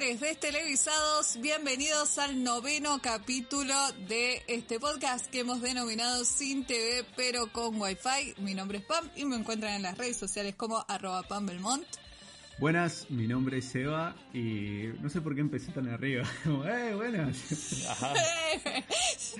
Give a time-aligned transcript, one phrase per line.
[0.00, 3.74] seres destelevisados, bienvenidos al noveno capítulo
[4.08, 8.40] de este podcast que hemos denominado Sin TV pero con Wi-Fi.
[8.40, 11.84] Mi nombre es Pam y me encuentran en las redes sociales como arroba Pam Belmont.
[12.58, 16.24] Buenas, mi nombre es Seba y no sé por qué empecé tan arriba.
[16.46, 17.36] ¡Eh, buenas!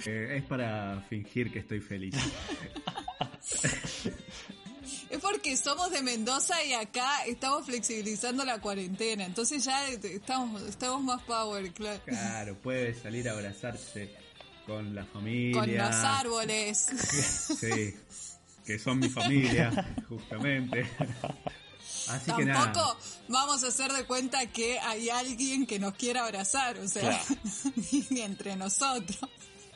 [0.06, 2.14] Eh, es para fingir que estoy feliz.
[5.40, 11.22] Porque somos de Mendoza y acá estamos flexibilizando la cuarentena, entonces ya estamos, estamos más
[11.22, 12.03] power, claro.
[12.04, 14.14] Claro, puede salir a abrazarse
[14.66, 15.58] con la familia.
[15.58, 16.89] Con los árboles.
[17.58, 17.94] Sí,
[18.66, 20.86] que son mi familia, justamente.
[22.08, 26.79] Así que Tampoco vamos a hacer de cuenta que hay alguien que nos quiera abrazar,
[26.80, 27.18] o sea,
[28.11, 29.21] ni entre nosotros.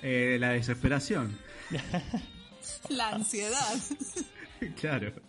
[0.02, 1.38] Eh, la desesperación.
[2.90, 3.78] La ansiedad.
[4.78, 5.23] Claro.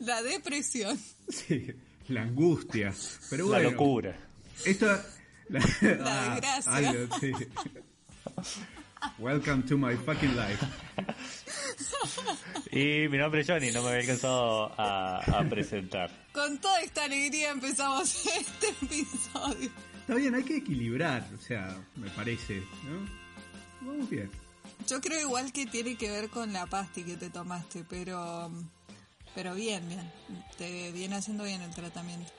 [0.00, 0.98] La depresión.
[1.28, 1.66] Sí,
[2.08, 2.92] la angustia.
[3.30, 4.16] Pero la locura.
[4.64, 4.86] Esto.
[5.48, 5.60] La,
[6.66, 7.08] ah, desgracia.
[7.20, 7.32] sí.
[9.18, 10.64] Welcome to my fucking life.
[12.70, 16.10] Y mi nombre es Johnny, no me había alcanzado a, a, presentar.
[16.32, 19.70] Con toda esta alegría empezamos este episodio.
[20.00, 23.08] Está bien, hay que equilibrar, o sea, me parece, ¿no?
[23.80, 24.30] Vamos bien.
[24.86, 28.50] Yo creo igual que tiene que ver con la pasti que te tomaste, pero
[29.34, 30.10] pero bien, bien.
[30.56, 32.32] Te viene haciendo bien el tratamiento.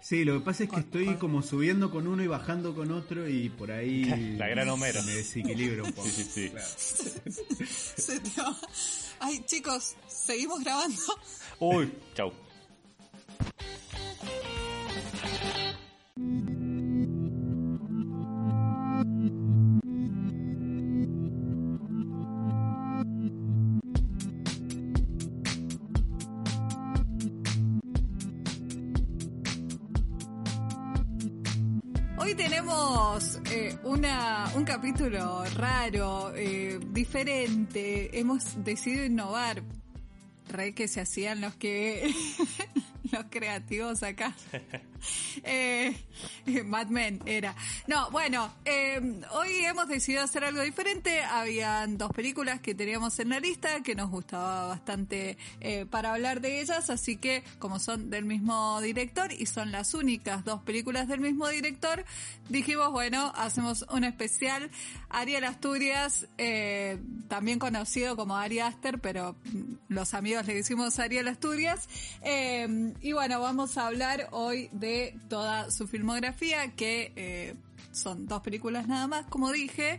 [0.00, 3.28] Sí, lo que pasa es que estoy como subiendo con uno y bajando con otro
[3.28, 4.04] y por ahí
[4.36, 5.00] la gran Homero.
[5.04, 6.08] me desequilibro un poco.
[6.08, 6.52] Sí, sí,
[7.96, 8.12] sí.
[9.20, 11.00] Ay, chicos, seguimos grabando.
[11.60, 12.32] Uy, chau.
[34.62, 38.16] Un capítulo raro, eh, diferente.
[38.16, 39.60] Hemos decidido innovar.
[40.48, 42.14] Re que se hacían los que
[43.10, 44.36] los creativos acá.
[45.44, 45.94] eh,
[46.64, 47.54] Mad Men era.
[47.88, 49.00] No, bueno, eh,
[49.32, 51.20] hoy hemos decidido hacer algo diferente.
[51.22, 56.40] Habían dos películas que teníamos en la lista que nos gustaba bastante eh, para hablar
[56.40, 61.08] de ellas, así que como son del mismo director y son las únicas dos películas
[61.08, 62.04] del mismo director,
[62.48, 64.70] dijimos, bueno, hacemos un especial.
[65.10, 66.98] Ariel Asturias, eh,
[67.28, 69.36] también conocido como Ari Aster, pero
[69.88, 71.88] los amigos le decimos Ariel Asturias.
[73.02, 77.54] y bueno, vamos a hablar hoy de toda su filmografía, que eh,
[77.90, 79.98] son dos películas nada más, como dije.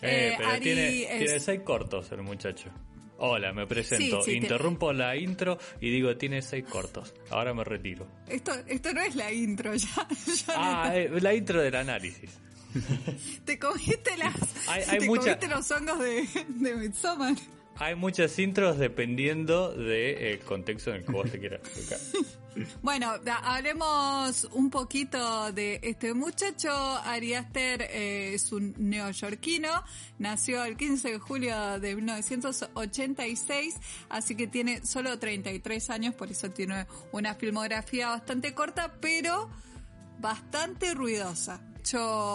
[0.00, 2.70] Eh, eh tiene, seis cortos el muchacho.
[3.18, 4.26] Hola, me presento.
[4.26, 7.12] Interrumpo la intro y digo, tiene seis cortos.
[7.28, 8.06] Ahora me retiro.
[8.26, 10.08] Esto, esto no es la intro ya.
[10.56, 12.30] ah, eh, la intro del análisis.
[13.44, 14.34] te comiste las.
[14.98, 17.36] te comiste los hongos de, de Midsommar.
[17.80, 21.98] Hay muchas intros dependiendo del contexto en el que vos te quieras tocar.
[22.82, 23.12] Bueno,
[23.44, 26.68] hablemos un poquito de este muchacho.
[27.04, 29.70] Ari Aster eh, es un neoyorquino,
[30.18, 33.76] nació el 15 de julio de 1986,
[34.08, 39.48] así que tiene solo 33 años, por eso tiene una filmografía bastante corta, pero
[40.18, 41.69] bastante ruidosa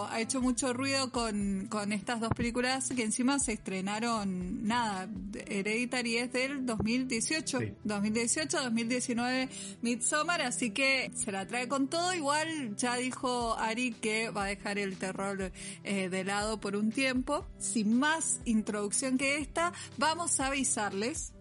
[0.10, 5.08] ha hecho mucho ruido con, con estas dos películas que encima se estrenaron, nada,
[5.48, 9.50] Hereditary es del 2018, 2018, 2019
[9.82, 12.14] Midsommar, así que se la trae con todo.
[12.14, 15.52] Igual ya dijo Ari que va a dejar el terror
[15.84, 17.46] eh, de lado por un tiempo.
[17.58, 21.34] Sin más introducción que esta, vamos a avisarles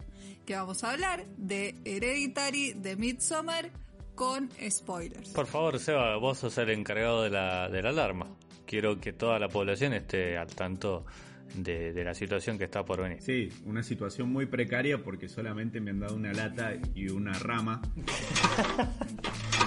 [0.44, 3.70] que vamos a hablar de Hereditary, de Midsommar,
[4.14, 5.30] con spoilers.
[5.30, 8.26] Por favor, Seba, vos sos el encargado de la, de la alarma.
[8.66, 11.04] Quiero que toda la población esté al tanto
[11.54, 13.20] de, la situación que está por venir.
[13.20, 17.82] Sí, una situación muy precaria porque solamente me han dado una lata y una rama.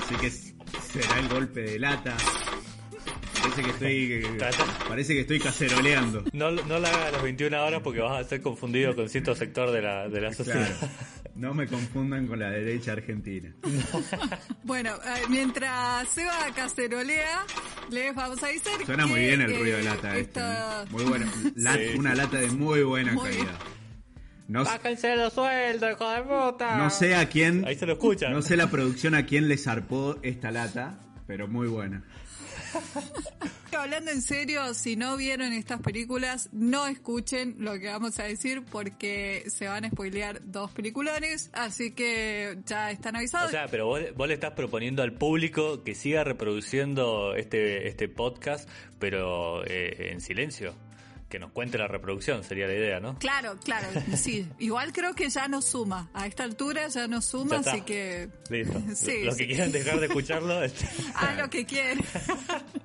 [0.01, 2.15] Así que será el golpe de lata.
[3.41, 4.23] Parece que estoy.
[4.87, 6.23] Parece que estoy caceroleando.
[6.33, 9.35] No, no la hagas a las 21 horas porque vas a ser confundido con cierto
[9.35, 10.75] sector de la, de la sociedad.
[11.37, 13.53] No me confundan con la derecha argentina.
[14.63, 17.45] bueno, eh, mientras se va a cacerolea,
[17.91, 18.71] les vamos a decir.
[18.85, 20.17] Suena muy bien el ruido de lata.
[20.17, 20.85] Este, ¿eh?
[20.89, 21.31] Muy buena.
[21.97, 23.59] Una lata de muy buena calidad.
[24.47, 26.77] No, Bájense los sueldos, hijo de puta.
[26.77, 27.67] No sé a quién.
[27.67, 28.31] Ahí se lo escuchan.
[28.31, 32.03] No sé la producción a quién le zarpó esta lata, pero muy buena.
[33.77, 38.63] Hablando en serio, si no vieron estas películas, no escuchen lo que vamos a decir
[38.63, 43.49] porque se van a spoilear dos peliculones, así que ya están avisados.
[43.49, 48.07] O sea, pero vos, vos le estás proponiendo al público que siga reproduciendo este, este
[48.07, 48.67] podcast,
[48.99, 50.73] pero eh, en silencio
[51.29, 53.17] que nos cuente la reproducción, sería la idea, ¿no?
[53.19, 54.47] Claro, claro, sí.
[54.59, 56.09] Igual creo que ya no suma.
[56.13, 58.29] A esta altura ya no suma, así que...
[58.49, 58.81] Listo.
[58.95, 60.63] Sí, Los que quieran dejar de escucharlo...
[60.67, 61.99] Este, ah, lo que quieran.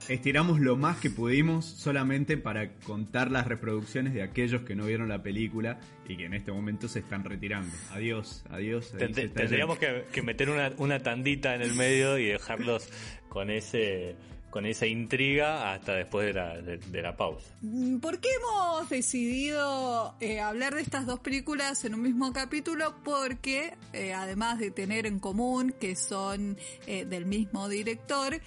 [0.08, 5.08] Estiramos lo más que pudimos solamente para contar las reproducciones de aquellos que no vieron
[5.08, 7.72] la película y que en este momento se están retirando.
[7.90, 8.92] Adiós, adiós.
[8.92, 12.88] tendríamos que, que, meter una, una tandita en el medio y dejarlos
[13.28, 14.16] con ese
[14.52, 17.48] con esa intriga hasta después de la, de, la pausa.
[17.62, 22.94] Mm, ¿Por qué hemos decidido eh, hablar de estas dos películas en un mismo capítulo?
[23.02, 28.42] Porque eh, además de tener en común que son eh, del mismo director,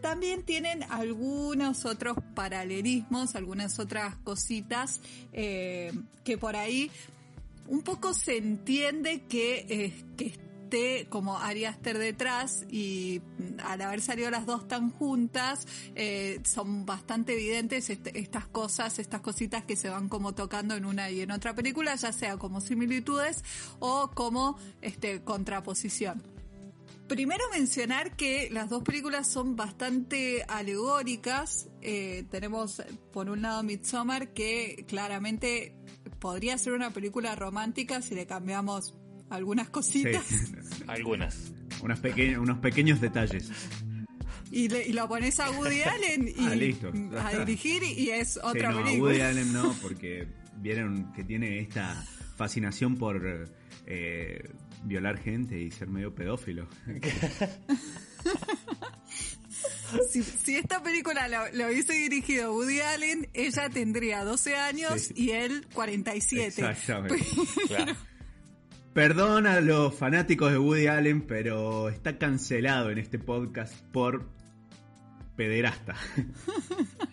[0.00, 5.00] también tienen algunos otros paralelismos, algunas otras cositas
[5.32, 6.88] que por ahí
[7.66, 10.47] un poco se entiende que, que
[11.08, 13.22] como Ari Aster detrás y
[13.64, 19.20] al haber salido las dos tan juntas, eh, son bastante evidentes este, estas cosas, estas
[19.20, 22.60] cositas que se van como tocando en una y en otra película, ya sea como
[22.60, 23.42] similitudes
[23.78, 26.22] o como este, contraposición.
[27.08, 31.68] Primero mencionar que las dos películas son bastante alegóricas.
[31.80, 32.82] Eh, tenemos
[33.12, 35.74] por un lado Midsommar que claramente
[36.18, 38.94] podría ser una película romántica si le cambiamos
[39.30, 40.24] algunas cositas.
[40.86, 41.52] algunas.
[41.82, 42.00] Unas
[42.38, 43.50] unos pequeños detalles.
[44.50, 49.04] Y, lo pones a Woody Allen y ah, a dirigir y es otra sí, no,
[49.04, 50.26] Woody Allen no, porque
[50.56, 52.02] vieron que tiene esta
[52.36, 53.48] fascinación por
[53.86, 54.50] eh,
[54.84, 56.68] violar gente y ser medio pedófilo.
[60.10, 66.46] Si, esta película lo, hubiese dirigido Woody Allen, ella tendría 12 años y él 47.
[66.46, 67.24] Exactamente.
[67.66, 67.96] claro.
[68.98, 74.28] Perdón a los fanáticos de Woody Allen, pero está cancelado en este podcast por
[75.36, 75.94] pederasta.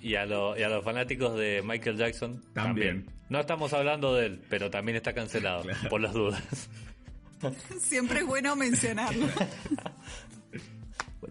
[0.02, 3.06] Y a, los fanáticos de Michael Jackson también.
[3.30, 6.42] No estamos hablando de él, pero también está cancelado, por las dudas.
[7.80, 9.28] Siempre es bueno mencionarlo.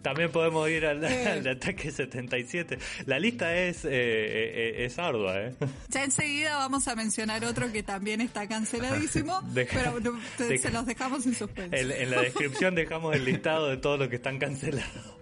[0.03, 1.51] También podemos ir al, eh.
[1.51, 2.79] ataque 77.
[3.07, 5.41] La lista es, eh, eh, es ardua.
[5.41, 5.55] ¿eh?
[5.89, 9.99] Ya enseguida vamos a mencionar otro que también está canceladísimo, pero
[10.37, 11.77] se los dejamos en suspenso.
[11.77, 15.15] En, la descripción dejamos el listado de todos los que están cancelados.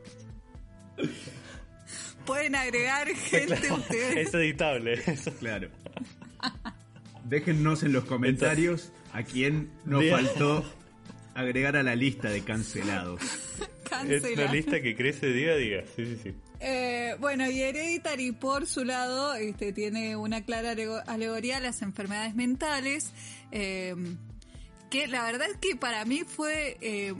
[2.24, 4.28] Pueden agregar gente ustedes.
[4.28, 4.94] Es editable.
[5.06, 5.32] Eso.
[5.34, 5.68] Claro.
[7.24, 10.64] Déjennos en los comentarios a quién nos faltó
[11.34, 13.20] agregar a la lista de cancelados.
[14.08, 15.84] Es una lista que crece día a día.
[15.94, 16.34] Sí, sí, sí.
[16.60, 20.74] Eh, bueno, y Hereditary, por su lado, este, tiene una clara
[21.06, 23.12] alegoría a las enfermedades mentales.
[23.50, 23.94] Eh,
[24.90, 27.14] que la verdad es que para mí fue eh,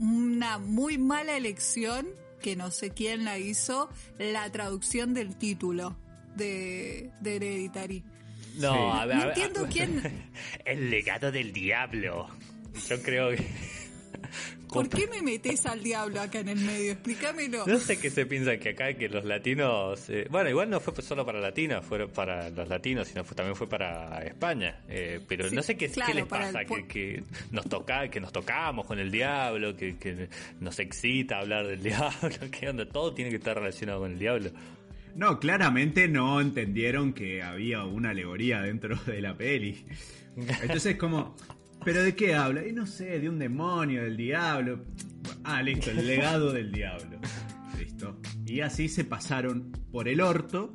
[0.00, 2.06] una muy mala elección,
[2.40, 5.96] que no sé quién la hizo, la traducción del título
[6.36, 8.02] de, Hereditary.
[8.56, 10.02] No, a ver, no entiendo quién.
[10.64, 12.28] El legado del diablo.
[12.88, 13.46] Yo creo que.
[14.68, 16.92] ¿Por qué me metes al diablo acá en el medio?
[16.92, 17.66] Explícamelo.
[17.66, 20.08] No sé qué se piensa que acá que los latinos.
[20.10, 23.68] Eh, bueno, igual no fue solo para latinos, fue para los latinos, sino también fue
[23.68, 24.80] para España.
[24.88, 29.10] Eh, pero no sé qué, les pasa, que, nos toca, que nos tocamos con el
[29.10, 30.28] diablo, que,
[30.60, 34.50] nos excita hablar del diablo, que onda, todo tiene que estar relacionado con el diablo.
[35.14, 39.84] No, claramente no entendieron que había una alegoría dentro de la peli.
[40.62, 41.34] Entonces, como,
[41.88, 42.66] ¿Pero de qué habla?
[42.66, 44.84] Y no sé, de un demonio, del diablo.
[45.42, 47.18] Ah, listo, el legado del diablo.
[47.78, 48.20] Listo.
[48.44, 50.70] Y así se pasaron por el orto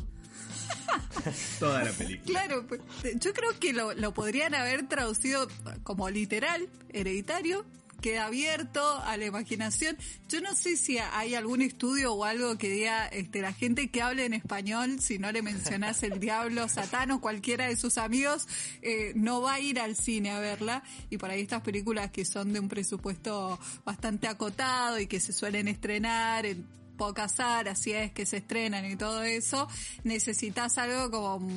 [1.59, 2.25] toda la película.
[2.25, 2.81] Claro, pues,
[3.19, 5.47] yo creo que lo, lo podrían haber traducido
[5.83, 7.63] como literal, hereditario,
[8.03, 9.97] queda abierto a la imaginación.
[10.27, 14.01] Yo no sé si hay algún estudio o algo que diga este, la gente que
[14.01, 18.45] hable en español, si no le mencionas el diablo, Satán o cualquiera de sus amigos,
[18.81, 20.83] eh, no va a ir al cine a verla.
[21.09, 25.31] Y por ahí estas películas que son de un presupuesto bastante acotado y que se
[25.31, 26.67] suelen estrenar en
[26.97, 27.37] pocas
[27.75, 29.67] si es que se estrenan y todo eso,
[30.03, 31.47] necesitas algo como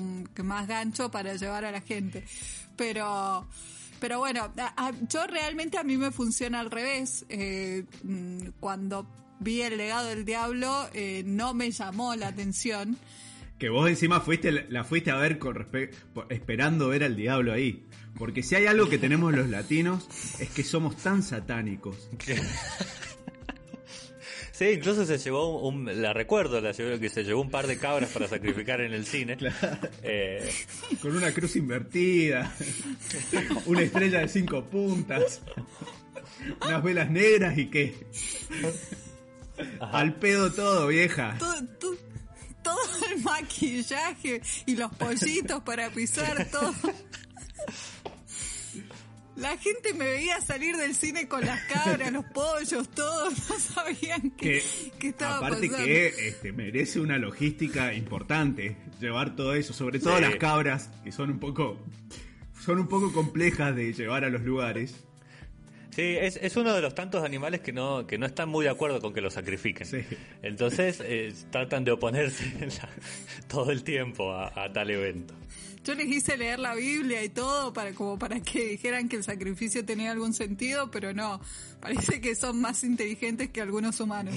[0.44, 2.24] más gancho para llevar a la gente.
[2.76, 3.46] Pero
[4.00, 4.52] pero bueno,
[5.08, 7.24] yo realmente a mí me funciona al revés.
[7.28, 9.06] Eh, mm, cuando
[9.40, 12.96] vi el legado del diablo, eh, no me llamó la atención.
[13.58, 15.66] Que vos encima fuiste, la fuiste a ver con
[16.28, 17.86] esperando ver al diablo ahí.
[18.18, 20.08] Porque si hay algo que tenemos los latinos
[20.40, 22.10] es que somos tan satánicos.
[24.56, 27.76] Sí, incluso se llevó un, la recuerdo, la llevó, que se llevó un par de
[27.76, 29.36] cabras para sacrificar en el cine.
[30.02, 30.50] Eh,
[31.02, 32.54] Con una cruz invertida,
[33.66, 35.42] una estrella de cinco puntas,
[36.64, 38.06] unas velas negras y qué.
[39.80, 41.36] Al pedo todo, vieja.
[42.62, 42.78] todo
[43.10, 46.72] el maquillaje y los pollitos para pisar todo.
[49.36, 54.30] La gente me veía salir del cine con las cabras, los pollos, todos, no sabían
[54.30, 54.62] que,
[54.98, 60.36] que, estaba aparte que este, merece una logística importante llevar todo eso, sobre todo las
[60.36, 61.78] cabras, que son un poco
[62.66, 65.05] son un poco complejas de llevar a los lugares.
[65.96, 68.70] Sí, es, es uno de los tantos animales que no, que no están muy de
[68.70, 69.88] acuerdo con que lo sacrifiquen.
[70.42, 72.44] Entonces eh, tratan de oponerse
[73.48, 75.32] todo el tiempo a tal evento.
[75.86, 79.22] Yo les hice leer la Biblia y todo para como para que dijeran que el
[79.22, 81.40] sacrificio tenía algún sentido, pero no.
[81.86, 84.34] Parece que son más inteligentes que algunos humanos.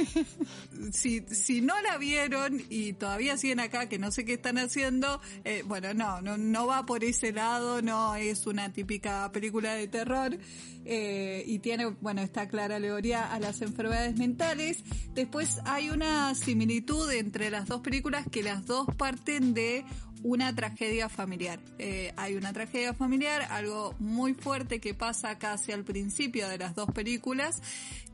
[0.92, 5.18] si, si no la vieron y todavía siguen acá, que no sé qué están haciendo,
[5.44, 9.88] eh, bueno, no, no, no va por ese lado, no es una típica película de
[9.88, 10.36] terror.
[10.84, 14.84] Eh, y tiene, bueno, esta clara alegoría a las enfermedades mentales.
[15.14, 19.86] Después hay una similitud entre las dos películas que las dos parten de
[20.22, 21.58] una tragedia familiar.
[21.78, 26.74] Eh, hay una tragedia familiar, algo muy fuerte que pasa casi al principio de las
[26.74, 27.62] dos películas,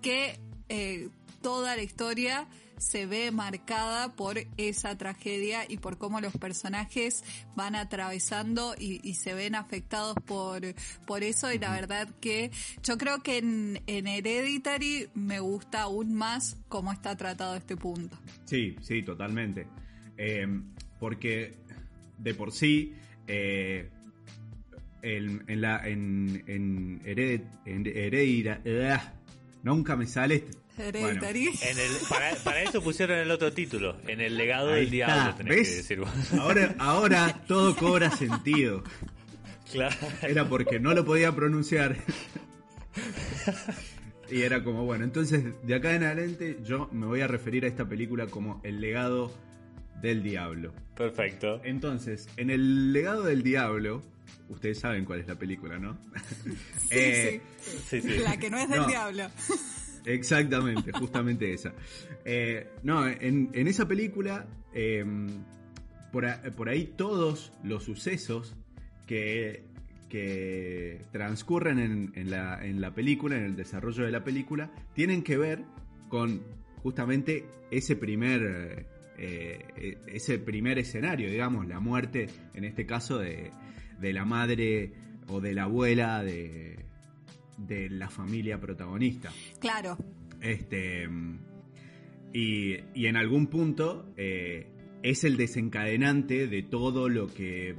[0.03, 0.39] que
[0.69, 1.09] eh,
[1.43, 2.49] toda la historia
[2.79, 7.25] se ve marcada por esa tragedia y por cómo los personajes
[7.57, 10.63] van atravesando y, se ven afectados por,
[11.07, 12.53] por eso y la verdad que
[12.85, 18.17] yo creo que en, en Hereditary me gusta aún más cómo está tratado este punto.
[18.45, 19.67] Sí, sí, totalmente.
[20.17, 20.47] Eh,
[21.01, 21.57] porque
[22.19, 22.95] de por sí,
[23.27, 23.89] eh,
[25.03, 28.45] en, la, en, en, Hereditary,
[29.63, 30.45] nunca me sale
[30.77, 31.51] Hereditary.
[32.45, 36.03] para, eso pusieron el otro título, en el legado del diablo, tenés que
[36.39, 38.83] Ahora, ahora todo cobra sentido.
[39.71, 39.97] Claro.
[40.23, 41.97] Era porque no lo podía pronunciar.
[44.31, 47.69] Y era como, bueno, entonces de acá en adelante yo me voy a referir a
[47.69, 49.33] esta película como El legado
[50.01, 50.73] del diablo.
[50.97, 51.61] Perfecto.
[51.65, 54.03] Entonces, en el legado del diablo,
[54.49, 55.99] ustedes saben cuál es la película, ¿no?
[56.91, 58.19] Eh, sí, sí.
[58.19, 59.25] La que no es del diablo.
[60.07, 61.75] Exactamente, justamente esa.
[62.25, 65.29] Eh, no, en, esa película, em,
[66.11, 68.57] por, ahí todos los sucesos
[69.07, 69.65] que,
[70.09, 75.37] que transcurren en, la, en la película, en el desarrollo de la película, tienen que
[75.37, 75.63] ver
[76.09, 76.43] con
[76.83, 78.87] justamente ese primer
[79.19, 83.51] eh, ese primer escenario, digamos, la muerte, en este caso, de,
[84.01, 84.93] la madre
[85.27, 86.85] o de la abuela de,
[87.57, 89.31] de la familia protagonista.
[89.61, 89.99] Claro.
[90.41, 91.09] Este,
[92.33, 94.69] y, y en algún punto eh,
[95.03, 97.77] es el desencadenante de todo lo que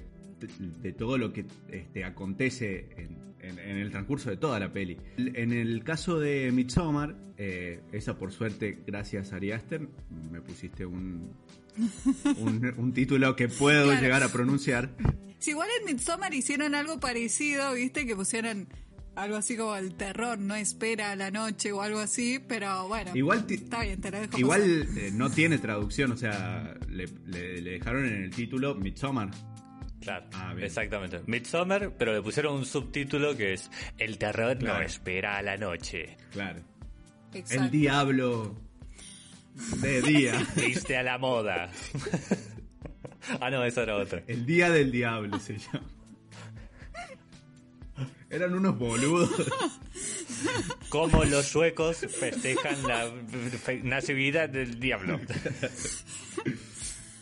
[0.81, 4.98] de todo lo que este, acontece en, en, el transcurso de toda la peli.
[5.17, 9.88] En el caso de Midsommar, eh, esa por suerte, gracias a Ari Aster,
[10.31, 11.34] me pusiste un,
[12.77, 14.96] un, título que puedo llegar a pronunciar.
[15.39, 18.67] Si igual en Midsommar hicieron algo parecido, viste, que pusieron
[19.15, 23.12] algo así como el terror no espera a la noche o algo así, pero bueno,
[23.15, 27.62] igual está bien, te lo dejo Igual eh, no tiene traducción, o sea, le, le,
[27.62, 29.31] dejaron en el título Midsommar.
[30.01, 31.22] Claro, ah, exactamente.
[31.25, 36.18] Midsommar, pero le pusieron un subtítulo que es El terror no espera a la noche.
[36.32, 36.62] Claro.
[37.34, 38.56] El diablo
[39.82, 40.48] de día.
[40.56, 41.70] Viste a la moda.
[43.41, 44.24] ah, no, esa era otra.
[44.27, 45.88] El día del diablo se llama.
[48.29, 49.29] Eran unos boludos.
[50.89, 53.12] Como los suecos festejan la
[53.84, 55.20] natividad del diablo.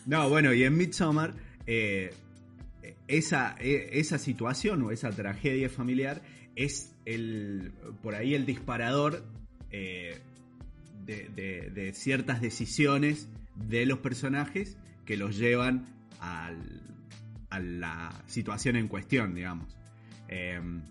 [0.06, 1.34] No, bueno, y en Midsommar
[1.66, 2.14] eh,
[3.08, 6.22] esa, e, esa situación o esa tragedia familiar
[6.54, 7.72] es el,
[8.02, 9.24] por ahí el disparador
[9.70, 10.18] eh,
[11.06, 15.86] de, ciertas decisiones de los personajes que los llevan
[16.20, 16.52] a
[17.58, 19.74] la situación en cuestión, digamos.
[20.28, 20.82] Em,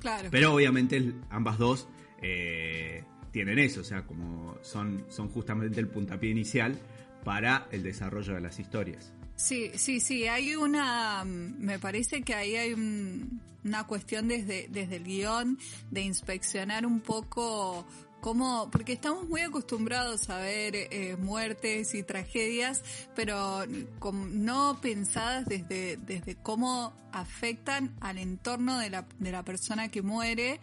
[0.00, 0.28] claro.
[0.32, 1.88] Pero obviamente ambas dos
[2.20, 6.76] eh, tienen eso, o sea, como son, son justamente el puntapié inicial
[7.24, 9.12] para el desarrollo de las historias.
[9.40, 15.04] Sí, sí, sí, hay una, me parece que ahí hay una cuestión desde, desde el
[15.04, 15.58] guion
[15.90, 17.86] de inspeccionar un poco
[18.20, 22.84] cómo, porque estamos muy acostumbrados a ver eh, muertes y tragedias,
[23.16, 30.02] pero no pensadas desde, desde cómo afectan al entorno de la, de la persona que
[30.02, 30.60] muere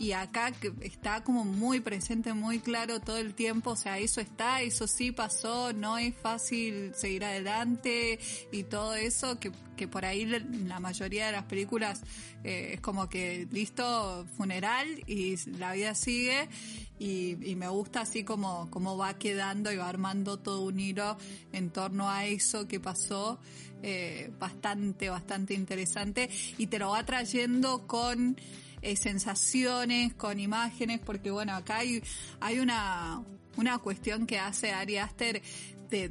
[0.00, 4.62] y acá está como muy presente, muy claro todo el tiempo, o sea, eso está,
[4.62, 8.18] eso sí pasó, no es fácil seguir adelante
[8.50, 12.00] y todo eso, que, que por ahí la mayoría de las películas
[12.44, 16.48] eh, es como que listo, funeral y la vida sigue
[16.98, 21.18] y, y, me gusta así como, como va quedando y va armando todo un hilo
[21.52, 23.38] en torno a eso que pasó.
[23.82, 26.28] Eh, bastante, bastante interesante
[26.58, 28.36] y te lo va trayendo con
[28.82, 32.02] eh, sensaciones, con imágenes, porque bueno, acá hay,
[32.40, 33.22] hay una,
[33.56, 35.42] una cuestión que hace Ari Aster
[35.90, 36.10] de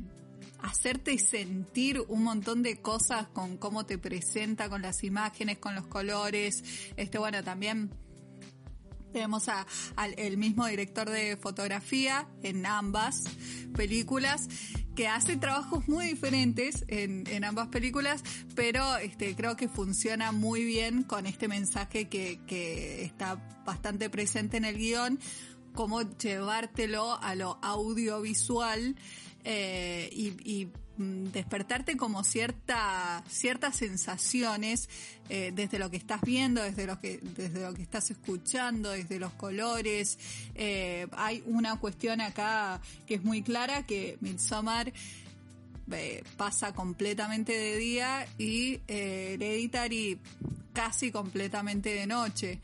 [0.61, 5.87] hacerte sentir un montón de cosas con cómo te presenta, con las imágenes, con los
[5.87, 6.63] colores.
[6.97, 7.91] Este, bueno, también
[9.11, 13.23] tenemos a, al el mismo director de fotografía en ambas
[13.75, 14.47] películas
[14.99, 18.21] que hace trabajos muy diferentes en, en ambas películas,
[18.53, 24.57] pero este, creo que funciona muy bien con este mensaje que, que está bastante presente
[24.57, 25.17] en el guion,
[25.73, 28.95] cómo llevártelo a lo audiovisual
[29.43, 30.67] eh, y,
[30.99, 34.89] Mm, despertarte como cierta, ciertas sensaciones
[35.29, 39.17] eh, desde lo que estás viendo, desde lo que, desde lo que estás escuchando, desde
[39.17, 40.19] los colores.
[40.55, 44.91] Eh, hay una cuestión acá que es muy clara que Midsommar
[46.35, 50.19] pasa completamente de día y Hereditary
[50.73, 52.59] casi completamente de noche.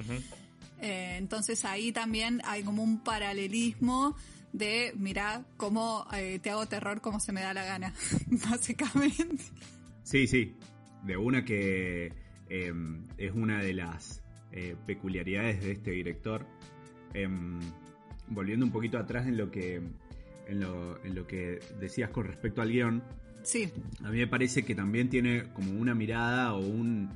[0.86, 4.15] Entonces ahí también hay como un paralelismo
[4.54, 7.94] de, mira, cómo eh, te hago terror como se me da la gana,
[8.50, 9.44] básicamente.
[10.04, 10.56] Sí, sí,
[11.04, 12.13] de una que
[12.50, 16.46] em, es una de las eh, peculiaridades de este director.
[17.13, 17.60] Em,
[18.27, 19.82] volviendo un poquito atrás en lo que
[20.48, 23.04] en lo, en lo que decías con respecto al guion.
[23.44, 23.72] Sí.
[24.04, 27.10] A mí me parece que también tiene como una mirada o un,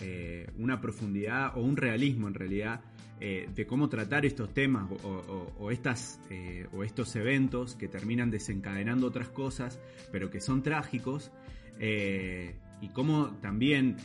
[0.00, 2.80] eh, una profundidad o un realismo en realidad
[3.24, 9.06] eh, de cómo tratar estos temas o, estas, eh, o estos eventos que terminan desencadenando
[9.06, 9.78] otras cosas,
[10.10, 11.30] pero que son trágicos,
[11.78, 13.96] eh, y cómo también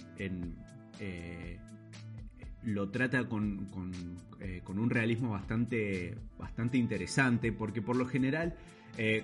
[2.62, 8.56] lo trata con, con, un realismo bastante, bastante interesante, porque por lo general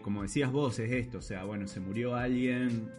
[0.02, 2.90] como decías vos, es esto, o sea, bueno, se murió alguien,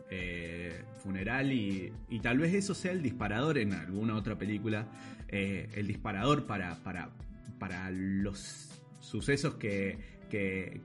[1.03, 4.89] funeral y, y, tal vez eso sea el disparador en alguna otra película,
[5.35, 7.11] eh, el disparador para, para,
[7.59, 9.99] para los sucesos que,
[10.31, 10.81] que,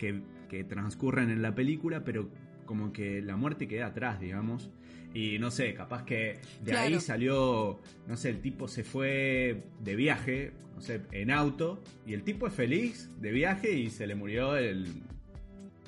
[0.50, 2.30] que, transcurren en la película, pero
[2.66, 4.72] como que la muerte queda atrás, digamos.
[5.14, 9.96] Y no sé, capaz que de ahí salió, no sé, el tipo se fue de
[9.96, 14.16] viaje, no sé, en auto, y el tipo es feliz de viaje y se le
[14.16, 15.04] murió el,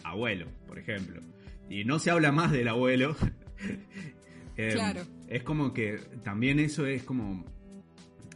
[0.03, 1.21] abuelo, por ejemplo.
[1.69, 3.15] Y no se habla más del abuelo.
[4.57, 5.01] Em, claro.
[5.29, 7.45] Es como que también eso es como.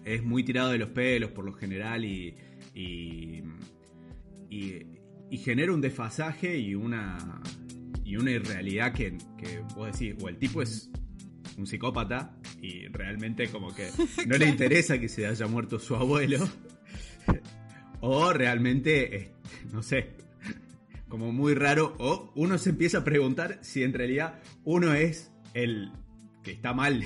[0.06, 2.36] Es muy tirado de los pelos por lo general y.
[2.74, 3.44] y,
[4.50, 7.41] y, genera un desfasaje y una.
[8.04, 10.89] y una irrealidad que, que vos decís, o el tipo es
[11.58, 13.89] un psicópata y realmente como que
[14.28, 16.48] no le interesa que se haya muerto su abuelo.
[18.02, 19.34] o realmente,
[19.72, 20.12] no sé,
[21.08, 25.91] como muy raro, o uno se empieza a preguntar si en realidad uno es el
[26.44, 27.04] que está mal.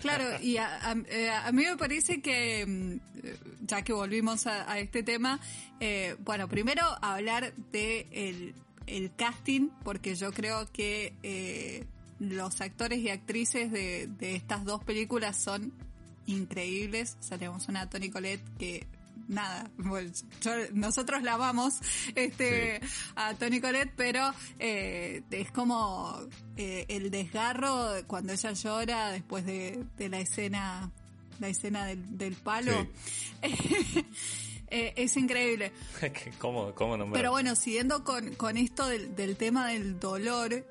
[0.00, 5.40] Claro, y a, eh, mí me parece que, mm, ya que volvimos a, este tema,
[5.80, 8.54] eh, bueno, primero hablar de el,
[9.16, 11.86] casting, porque yo creo que eh,
[12.18, 15.72] los actores y actrices de, de estas dos películas son
[16.26, 17.16] increíbles.
[17.20, 18.86] O sea, tenemos una Toni Collette que
[19.28, 19.70] nada,
[20.72, 21.80] nosotros la amamos
[22.14, 22.80] este,
[23.14, 26.18] a Tony Colette, pero eh, es como
[26.56, 30.90] eh, el desgarro cuando ella llora después de, la escena,
[31.40, 32.86] la escena del, palo.
[34.74, 35.70] Eh, es increíble.
[36.38, 40.64] ¿Cómo, cómo Pero bueno, siguiendo con, con esto del, del tema del dolor,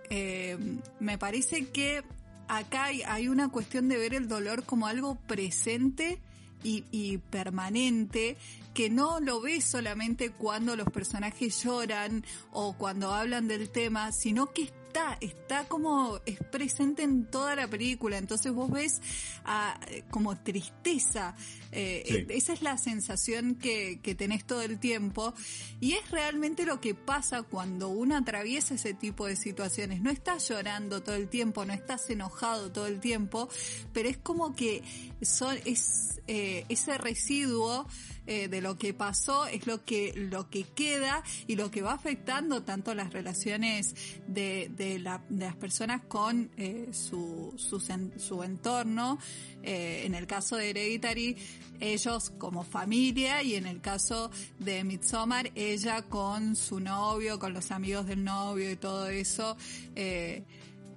[1.00, 2.04] me parece que
[2.48, 6.20] acá hay, hay, una cuestión de ver el dolor como algo presente
[6.63, 8.38] y, permanente
[8.74, 14.54] que no lo ves solamente cuando los personajes lloran o cuando hablan del tema, sino
[14.54, 19.02] que está, está como, es presente en toda la película, entonces vos ves
[19.43, 21.36] ah, como tristeza,
[21.72, 25.34] eh, esa es la sensación que, que tenés todo el tiempo
[25.80, 30.48] y es realmente lo que pasa cuando uno atraviesa ese tipo de situaciones, no estás
[30.50, 33.50] llorando todo el tiempo, no estás enojado todo el tiempo,
[33.94, 34.84] pero es como que
[35.22, 37.88] son, es eh, ese residuo
[38.28, 41.94] eh, de lo que pasó es lo que, lo que queda y lo que va
[41.94, 43.96] afectando tanto las relaciones
[44.28, 49.18] de, de, la, de las personas con eh, su, su, su, entorno.
[49.63, 51.38] Eh, en el caso de Hereditary,
[51.80, 57.71] ellos como familia y en el caso de Midsommar, ella con su novio, con los
[57.71, 59.58] amigos del novio y todo eso.
[59.95, 60.43] Eh,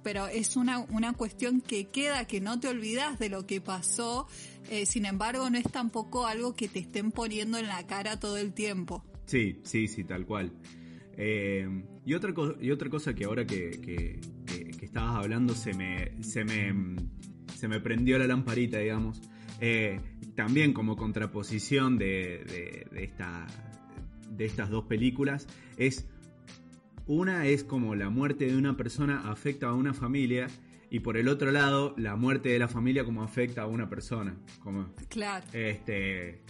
[0.03, 4.27] pero es una, una cuestión que queda, que no te olvidas de lo que pasó,
[4.69, 8.37] eh, sin embargo no es tampoco algo que te estén poniendo en la cara todo
[8.37, 9.03] el tiempo.
[9.25, 10.53] Sí, sí, sí, tal cual.
[11.17, 14.19] Y, otra y otra cosa que ahora que, que,
[14.85, 16.73] estabas hablando se me, se, me,
[17.55, 19.21] se me prendió la lamparita, digamos.
[19.61, 19.99] Eh,
[20.35, 23.47] también como contraposición de, de, esta,
[24.29, 26.05] de estas dos películas es
[27.07, 30.47] una es como la muerte de una persona afecta a una familia
[30.89, 34.35] y por el otro lado la muerte de la familia como afecta a una persona.
[34.59, 35.45] Como, claro.
[35.53, 36.41] Este,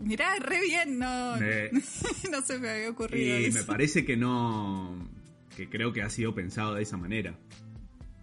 [0.00, 1.36] Mirá, re bien, no,
[2.32, 3.40] no se me había ocurrido.
[3.40, 5.08] Y me parece que no,
[5.56, 7.38] que creo que ha sido pensado de esa manera,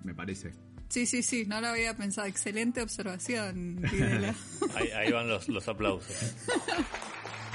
[0.03, 0.53] me parece.
[0.89, 2.27] Sí, sí, sí, no lo había pensado.
[2.27, 3.81] Excelente observación,
[4.75, 6.33] ahí, ahí, van los, los aplausos.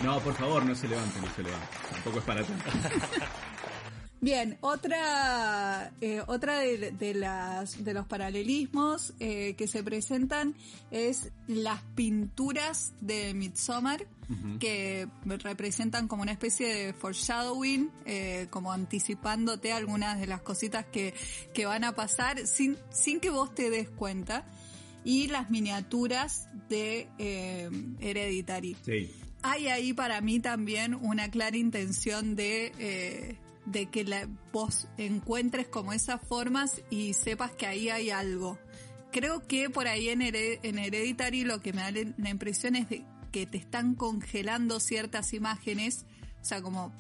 [0.03, 1.69] No, por favor, no se levanten, no se levanten.
[1.91, 2.71] Tampoco es para tanto.
[4.23, 10.55] Bien, otra, eh, otra de, las, de los paralelismos eh, que se presentan
[10.91, 14.07] es las pinturas de Midsommar,
[14.61, 21.15] que representan como una especie de foreshadowing, eh, como anticipándote algunas de las cositas que,
[21.53, 24.45] que van a pasar sin, sin que vos te des cuenta.
[25.03, 27.09] Y las miniaturas de
[28.01, 28.77] Hereditary.
[28.85, 29.11] Sí.
[29.43, 36.21] Hay ahí para mí también una clara intención de de que vos encuentres como esas
[36.23, 38.59] formas y sepas que ahí hay algo.
[39.13, 43.05] Creo que por ahí en, en Hereditary lo que me da la impresión es de
[43.31, 46.05] que te están congelando ciertas imágenes,
[46.41, 46.93] o sea, como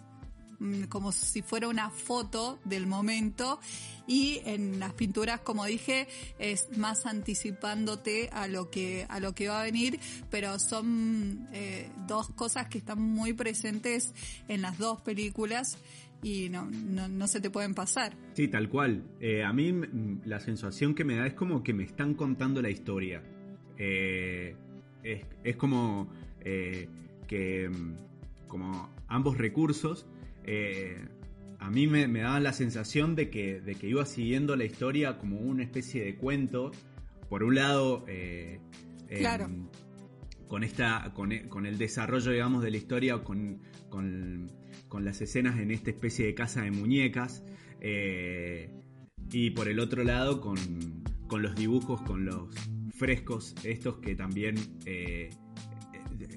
[0.58, 3.60] mm, como si fuera una foto del momento
[4.06, 9.48] y en las pinturas como dije es más anticipándote a lo que a lo que
[9.48, 14.12] va a venir pero son eh, dos cosas que están muy presentes
[14.48, 15.78] en las dos películas
[16.22, 18.14] y no, no, se te pueden pasar.
[18.34, 19.04] Sí, tal cual.
[19.20, 19.72] Eh, a mí
[20.24, 23.22] la sensación que me da es como que me están contando la historia.
[23.78, 24.54] Eh,
[25.02, 26.88] es, como eh,
[27.26, 27.70] que
[28.48, 30.06] como ambos recursos
[31.58, 35.18] a mí me, me, daban la sensación de que, de que iba siguiendo la historia
[35.18, 36.72] como una especie de cuento.
[37.28, 38.04] Por un lado,
[39.08, 39.48] claro.
[40.48, 44.50] con, esta, con, con, el desarrollo, digamos, de la historia, con, con
[44.90, 47.42] con las escenas en esta especie de casa de muñecas.
[47.80, 48.68] Eh,
[49.32, 50.58] y por el otro lado con,
[51.30, 52.54] los dibujos, con los
[52.94, 55.30] frescos, estos que también eh,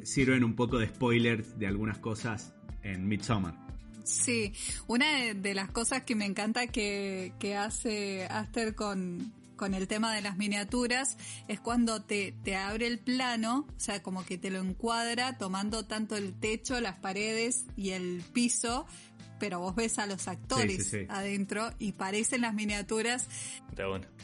[0.03, 3.57] sirven un poco de spoiler de algunas cosas en Midsommar.
[4.03, 4.53] Sí,
[4.87, 10.13] una de las cosas que me encanta que, que hace Aster con, con el tema
[10.13, 14.49] de las miniaturas es cuando te, te abre el plano, o sea, como que te
[14.49, 18.85] lo encuadra tomando tanto el techo, las paredes y el piso,
[19.39, 23.27] pero vos ves a los actores adentro y parecen las miniaturas.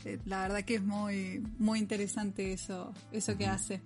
[0.05, 3.81] Eh, la verdad que es muy, muy interesante eso, eso que hace.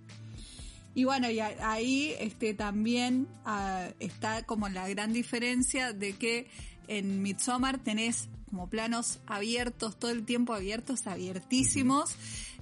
[0.96, 6.48] Y bueno, y ahí este, también ah, está como la gran diferencia de que
[6.88, 12.16] en Midsommar tenés como planos abiertos, todo el tiempo abiertos, abiertísimos,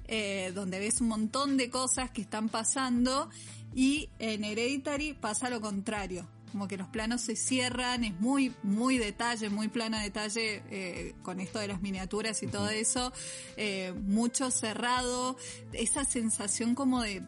[0.07, 3.29] eh, donde ves un montón de cosas que están pasando
[3.75, 6.29] y en Hereditary pasa lo contrario.
[6.53, 11.41] Como que los planos se cierran, es muy, muy detalle, muy plano detalle eh, con
[11.41, 13.11] esto de las miniaturas y todo eso.
[13.57, 15.35] Eh, mucho cerrado,
[15.73, 17.21] esa sensación como de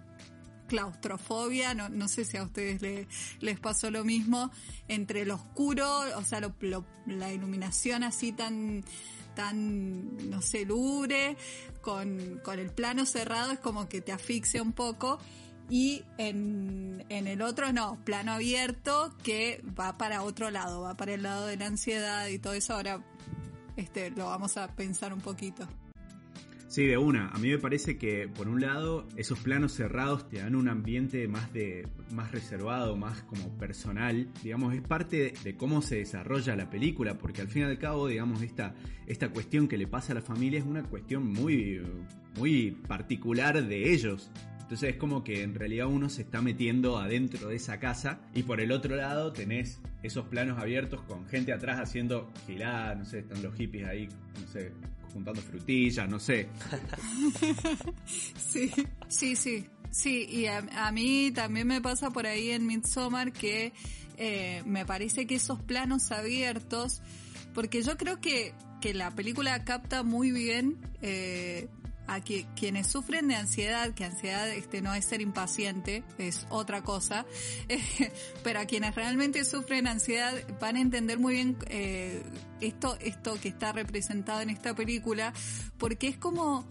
[0.74, 3.08] claustrofobia, no, no sé si a ustedes
[3.40, 4.50] les pasó lo mismo,
[4.88, 6.42] entre lo oscuro, o sea,
[7.06, 8.84] la iluminación así tan
[9.36, 11.38] tan, no sé, lubre,
[11.82, 15.20] con, con el plano cerrado es como que te asfixia un poco.
[15.70, 21.14] Y en, en el otro no, plano abierto que va para otro lado, va para
[21.14, 22.74] el lado de la ansiedad y todo eso.
[22.74, 23.04] Ahora
[23.76, 25.68] este, lo vamos a pensar un poquito.
[26.74, 27.28] Sí, de una.
[27.28, 31.28] A mí me parece que, por un lado, esos planos cerrados te dan un ambiente
[31.28, 34.28] más de más reservado, más como personal.
[34.42, 38.08] Digamos, es parte de, cómo se desarrolla la película, porque al fin y al cabo,
[38.08, 38.74] digamos, esta,
[39.06, 41.80] esta cuestión que le pasa a la familia es una cuestión muy,
[42.40, 44.32] muy particular de ellos.
[44.62, 48.42] Entonces es como que en realidad uno se está metiendo adentro de esa casa y
[48.42, 53.20] por el otro lado tenés esos planos abiertos con gente atrás haciendo gilada, no sé,
[53.20, 54.10] están los hippies ahí,
[54.42, 54.72] no sé,
[55.14, 56.50] juntando frutillas, no sé.
[58.38, 58.72] sí,
[59.08, 59.66] sí, sí.
[59.92, 63.74] Sí, y a, mí también me pasa por ahí en Midsommar que
[64.18, 67.04] eh, me parece que esos planos abiertos,
[67.54, 71.68] porque yo creo que, que la película capta muy bien eh,
[72.08, 76.82] a que, quienes sufren de ansiedad, que ansiedad este no es ser impaciente, es otra
[76.84, 77.26] cosa,
[78.44, 82.24] pero a quienes realmente sufren ansiedad van a entender muy bien eh,
[82.62, 85.34] esto, esto que está representado en esta película,
[85.78, 86.66] porque es como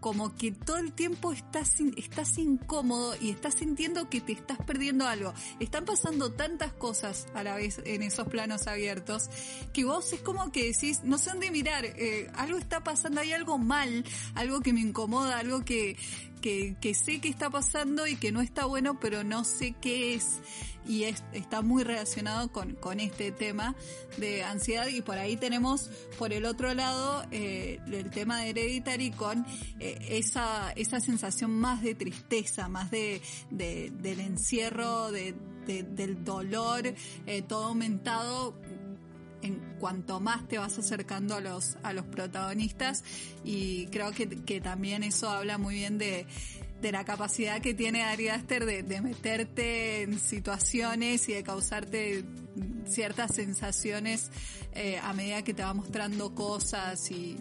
[0.00, 5.06] como que todo el tiempo estás, estás incómodo y estás sintiendo que te estás perdiendo
[5.06, 5.32] algo.
[5.60, 9.28] Están pasando tantas cosas a la vez en esos planos abiertos
[9.72, 13.32] que vos es como que decís, no sé dónde mirar, eh, algo está pasando, hay
[13.32, 15.96] algo mal, algo que me incomoda, algo que,
[16.40, 20.14] que, que sé que está pasando y que no está bueno, pero no sé qué
[20.14, 20.40] es
[20.86, 23.74] y está muy relacionado con, con, este tema
[24.16, 24.86] de ansiedad.
[24.88, 29.46] Y por ahí tenemos por el otro lado eh, el tema de Hereditary con
[29.78, 35.34] eh, esa, esa sensación más de tristeza, más de, de del encierro, de,
[35.66, 36.82] del dolor,
[37.26, 38.54] eh, todo aumentado
[39.42, 43.04] en cuanto más te vas acercando a los, a los protagonistas.
[43.44, 46.26] Y creo que, que también eso habla muy bien de,
[46.80, 52.24] de la capacidad que tiene Ari Aster de, meterte en situaciones y de causarte
[52.86, 54.30] ciertas sensaciones
[54.74, 57.36] eh, a medida que te va mostrando cosas y,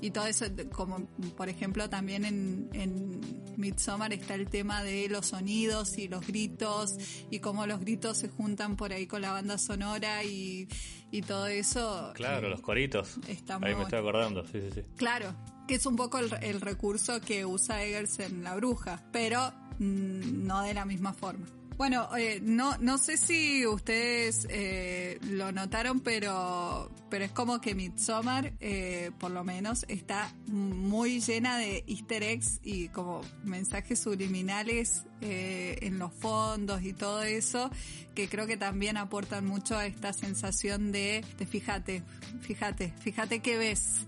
[0.00, 3.20] y todo eso, como por ejemplo también en, en
[3.56, 6.96] Midsommar está el tema de los sonidos y los gritos
[7.30, 10.68] y cómo los gritos se juntan por ahí con la banda sonora y,
[11.10, 12.12] y todo eso.
[12.14, 13.18] Claro, los coritos.
[13.26, 14.82] ahí me estoy acordando, sí, sí, sí.
[14.96, 15.34] Claro,
[15.70, 20.62] que es un poco el, recurso que usa Eggers en La Bruja, pero mm, no
[20.62, 21.46] de la misma forma.
[21.76, 27.76] Bueno, eh, no, no sé si ustedes eh, lo notaron, pero, pero es como que
[27.76, 35.04] Midsommar, eh, por lo menos, está muy llena de easter eggs y como mensajes subliminales
[35.20, 37.70] en los fondos y todo eso,
[38.16, 42.02] que creo que también aportan mucho a esta sensación de, de fíjate,
[42.40, 44.06] fíjate, fíjate qué ves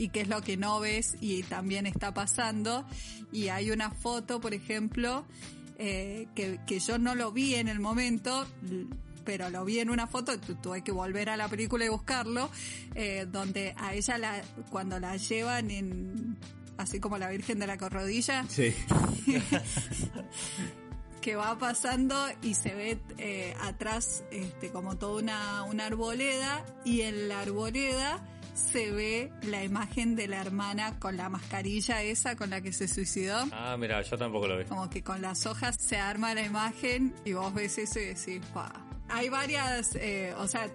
[0.00, 2.86] y qué es lo que no ves y también está pasando.
[3.32, 5.26] Y hay una foto, por ejemplo,
[5.76, 8.46] eh, que, que yo no lo vi en el momento,
[9.26, 12.50] pero lo vi en una foto, tuve que volver a la película y buscarlo,
[12.94, 16.38] eh, donde a ella la, cuando la llevan en,
[16.78, 18.74] así como la Virgen de la Corrodilla, sí.
[21.20, 27.02] que va pasando y se ve eh, atrás este, como toda una, una arboleda y
[27.02, 32.50] en la arboleda se ve la imagen de la hermana con la mascarilla esa con
[32.50, 33.46] la que se suicidó.
[33.52, 34.64] Ah, mira, yo tampoco lo vi.
[34.64, 38.40] Como que con las hojas se arma la imagen y vos ves eso y decís,
[38.52, 38.72] pa.
[39.08, 40.70] Hay varias, eh, o sea,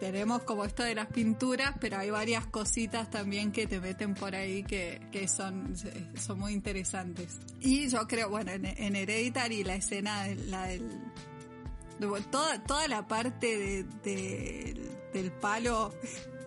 [0.00, 4.34] tenemos como esto de las pinturas, pero hay varias cositas también que te meten por
[4.34, 5.74] ahí que, que son,
[6.16, 7.38] son muy interesantes.
[7.60, 10.88] Y yo creo, bueno, en, en Hereditary la escena, la del
[12.30, 14.74] toda, toda la parte de,
[15.12, 15.92] del palo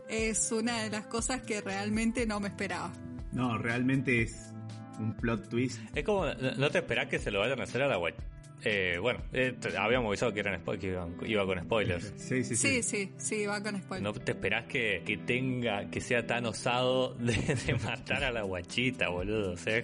[0.10, 2.92] es una de las cosas que realmente no me esperaba.
[3.32, 4.54] No, realmente es
[5.00, 5.80] un plot twist.
[5.96, 8.16] Es como, no te esperás que se lo vayan a hacer a la web.
[8.64, 12.14] Eh, bueno, eh, habíamos avisado que, eran que iba con spoilers.
[12.18, 12.84] Sí, sí, sí.
[12.84, 14.02] Sí, sí, iba con spoilers.
[14.02, 19.10] No te esperás que, que tenga, que sea tan osado de, matar a la guachita,
[19.10, 19.54] boludo.
[19.54, 19.82] O sea,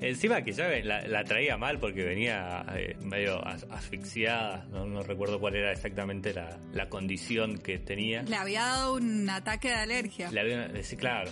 [0.00, 4.66] encima que ya la, traía mal porque venía eh, medio asfixiada.
[4.70, 8.22] No, recuerdo cuál era exactamente la, la, condición que tenía.
[8.22, 10.30] Le había dado un ataque de alergia.
[10.30, 11.30] Le había, sí, claro.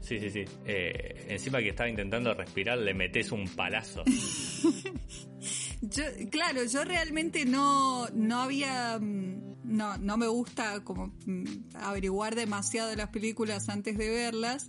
[0.00, 0.44] Sí, sí, sí.
[0.66, 4.04] encima que estaba intentando respirar, le metes un palazo.
[5.94, 12.34] Yo, claro, yo realmente no, no había, mm, no, no me gusta como mm, averiguar
[12.34, 14.68] demasiado de las películas antes de verlas.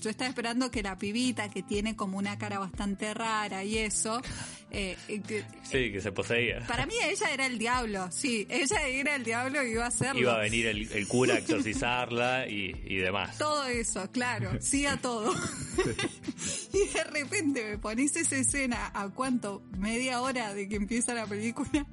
[0.00, 4.20] Yo estaba esperando que la pibita, que tiene como una cara bastante rara y eso,
[4.74, 6.60] eh, eh, sí, que se poseía.
[6.66, 10.20] Para mí ella era el diablo, sí, ella era el diablo y iba a hacerlo.
[10.20, 13.36] Iba a venir el, cura a exorcizarla y, y, demás.
[13.36, 15.30] Todo eso, claro, sí a todo.
[16.72, 21.26] y de repente me pones esa escena a cuánto, media hora de que empieza la
[21.26, 21.86] película.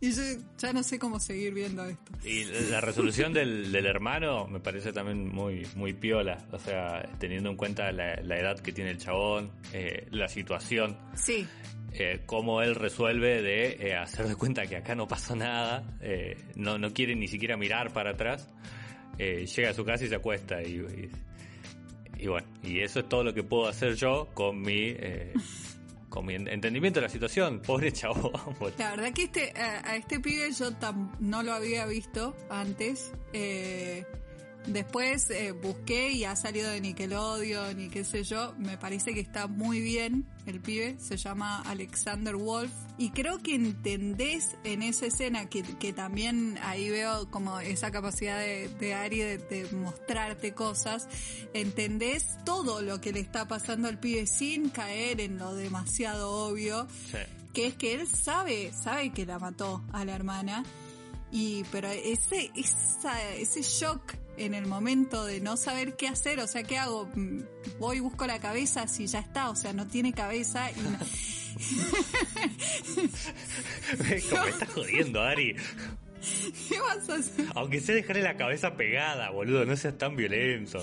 [0.00, 0.22] Y yo
[0.58, 2.12] ya no sé cómo seguir viendo esto.
[2.24, 6.38] Y la resolución del, del hermano me parece también muy, muy piola.
[6.50, 10.96] O sea, teniendo en cuenta la, edad que tiene el chabón, eh, la situación.
[11.14, 11.46] Sí.
[11.94, 16.38] Eh, cómo él resuelve de eh, hacer de cuenta que acá no pasó nada, eh,
[16.54, 18.48] no, no quiere ni siquiera mirar para atrás,
[19.18, 20.80] llega a su casa y se acuesta y,
[22.26, 24.96] bueno, y eso es todo lo que puedo hacer yo con mi
[26.08, 28.32] con mi entendimiento de la situación, pobre chavo.
[28.78, 30.70] La verdad que este a, este pibe yo
[31.20, 33.12] no lo había visto antes.
[34.66, 38.54] Después eh, busqué y ha salido de Nickelodeon y qué sé yo.
[38.58, 40.96] Me parece que está muy bien el pibe.
[41.00, 42.70] Se llama Alexander Wolf.
[42.96, 48.38] Y creo que entendés en esa escena que, que también ahí veo como esa capacidad
[48.38, 51.08] de, de Ari de, mostrarte cosas.
[51.54, 56.86] Entendés todo lo que le está pasando al pibe sin caer en lo demasiado obvio.
[57.52, 60.64] Que es que él sabe, sabe que la mató a la hermana.
[61.32, 66.46] Y, pero ese, esa, ese shock en el momento de no saber qué hacer, o
[66.46, 67.06] sea, ¿qué hago?
[67.14, 67.40] Mm,
[67.78, 70.90] voy, busco la cabeza, si ya está, o sea, no tiene cabeza y no...
[74.08, 75.54] me estás jodiendo, Ari.
[76.68, 77.46] ¿Qué vas a hacer?
[77.54, 80.82] Aunque sea dejarle la cabeza pegada, boludo, no seas tan violento.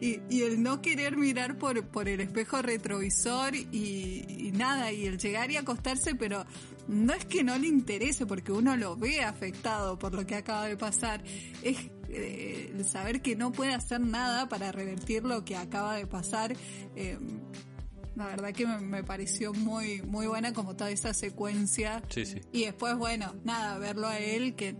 [0.00, 5.06] Y, y, el no querer mirar por, por el espejo retrovisor y, y, nada, y
[5.06, 6.44] el llegar y acostarse, pero
[6.88, 10.66] no es que no le interese porque uno lo ve afectado por lo que acaba
[10.66, 11.22] de pasar,
[11.62, 11.78] es
[12.12, 16.54] eh, el saber que no puede hacer nada para revertir lo que acaba de pasar.
[16.96, 17.18] Eh,
[18.14, 22.02] la verdad que me, pareció muy muy buena como toda esa secuencia.
[22.52, 24.76] Y después, bueno, nada, verlo a él que,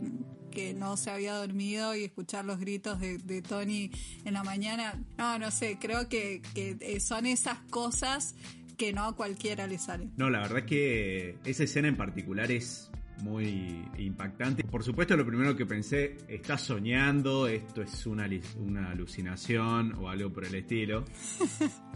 [0.50, 3.90] que no se había dormido y escuchar los gritos de, Tony
[4.24, 5.02] en la mañana.
[5.16, 8.34] No, no sé, creo que, que son esas cosas
[8.76, 10.12] que no a cualquiera le salen.
[10.16, 12.91] No, la verdad que esa escena en particular es
[13.22, 14.64] muy impactante.
[14.64, 20.30] Por supuesto, lo primero que pensé, está soñando, esto es una, una alucinación o algo
[20.32, 21.04] por el estilo.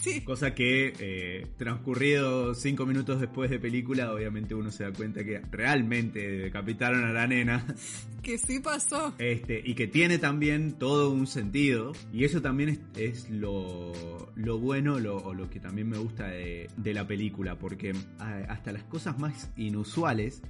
[0.00, 0.22] Sí.
[0.22, 5.40] Cosa que, eh, transcurrido cinco minutos después de película, obviamente uno se da cuenta que
[5.52, 7.64] realmente decapitaron a la nena.
[8.22, 9.14] Que sí pasó.
[9.18, 11.92] Este, y que tiene también todo un sentido.
[12.12, 16.68] Y eso también es, lo, lo, bueno lo, o lo que también me gusta de,
[16.76, 17.58] de la película.
[17.58, 17.92] Porque
[18.48, 20.40] hasta las cosas más inusuales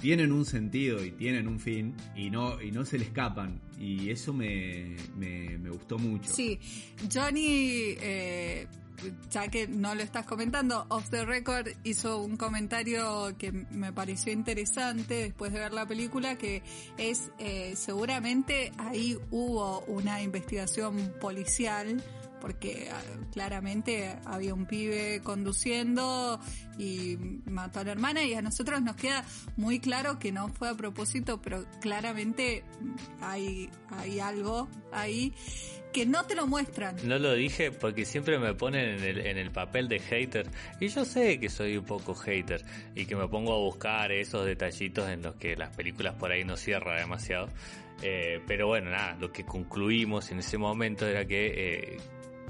[0.00, 3.60] tienen un sentido y tienen un fin y no, y no se le escapan.
[3.78, 6.32] Y eso me, me, gustó mucho.
[6.32, 6.58] Sí,
[7.12, 8.66] Johnny, eh,
[9.30, 14.32] ya que no lo estás comentando, Off the Record hizo un comentario que me pareció
[14.32, 16.62] interesante después de ver la película, que
[16.96, 22.02] es eh, seguramente ahí hubo una investigación policial
[22.40, 23.00] porque ah,
[23.32, 26.40] claramente había un pibe conduciendo
[26.78, 29.24] y mató a la hermana y a nosotros nos queda
[29.56, 32.64] muy claro que no fue a propósito, pero claramente
[33.20, 35.32] hay, hay algo ahí
[35.92, 36.96] que no te lo muestran.
[37.04, 40.46] No lo dije porque siempre me ponen en el, en el papel de hater
[40.78, 42.62] y yo sé que soy un poco hater
[42.94, 46.44] y que me pongo a buscar esos detallitos en los que las películas por ahí
[46.44, 47.48] no cierran demasiado.
[48.02, 51.96] Eh, pero bueno, nada, lo que concluimos en ese momento era que eh,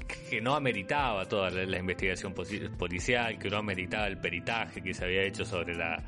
[0.07, 5.23] que no ameritaba toda la, investigación policial, que no ameritaba el peritaje que se había
[5.23, 6.03] hecho sobre la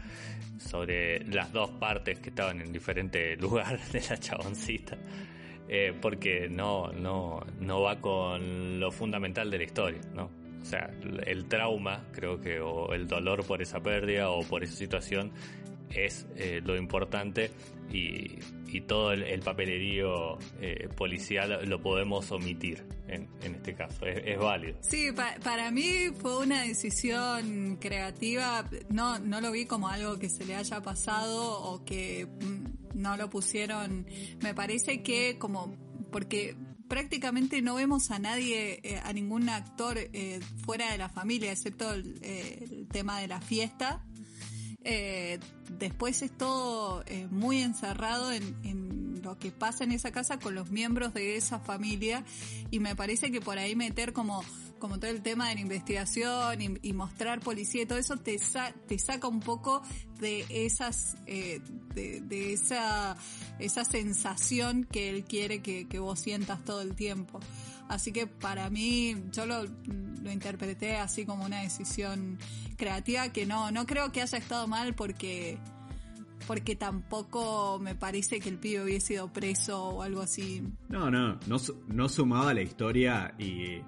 [0.58, 4.98] sobre las dos partes que estaban en diferentes lugares de la chaboncita.
[5.72, 10.32] Eh, porque no, no, no va con lo fundamental de la historia, ¿no?
[10.62, 10.90] O sea,
[11.26, 15.32] el trauma, creo que, o el dolor por esa pérdida o por esa situación
[15.92, 17.52] es eh, lo importante
[17.92, 24.38] y, y todo el, papelerío eh, policial lo podemos omitir en, en este caso, es,
[24.38, 24.78] válido.
[24.82, 25.10] Sí,
[25.44, 30.56] para mí fue una decisión creativa, no, no lo vi como algo que se le
[30.56, 34.06] haya pasado o que mm, no lo pusieron,
[34.44, 35.76] me parece que como,
[36.12, 36.56] porque
[36.88, 39.98] prácticamente no vemos a nadie, eh, a ningún actor
[40.64, 44.04] fuera de la familia, excepto el tema de la fiesta.
[44.84, 45.40] Eh,
[45.78, 50.72] después es todo eh, muy encerrado en, lo que pasa en esa casa con los
[50.72, 52.24] miembros de esa familia.
[52.72, 54.44] Y me parece que por ahí meter como
[54.80, 58.38] como todo el tema de la investigación y, mostrar policía y todo eso te,
[58.88, 59.82] te saca un poco
[60.22, 61.60] de esas eh,
[61.94, 63.18] de, esa
[63.60, 67.42] esa sensación que él quiere que, que vos sientas todo el tiempo.
[67.90, 69.66] Así que para mí, yo lo,
[70.24, 72.38] lo, interpreté así como una decisión
[72.78, 75.58] creativa que no, no creo que haya estado mal porque,
[76.48, 80.64] porque tampoco me parece que el pibe hubiese sido preso o algo así.
[80.90, 83.82] No, no, no, no sumaba la historia y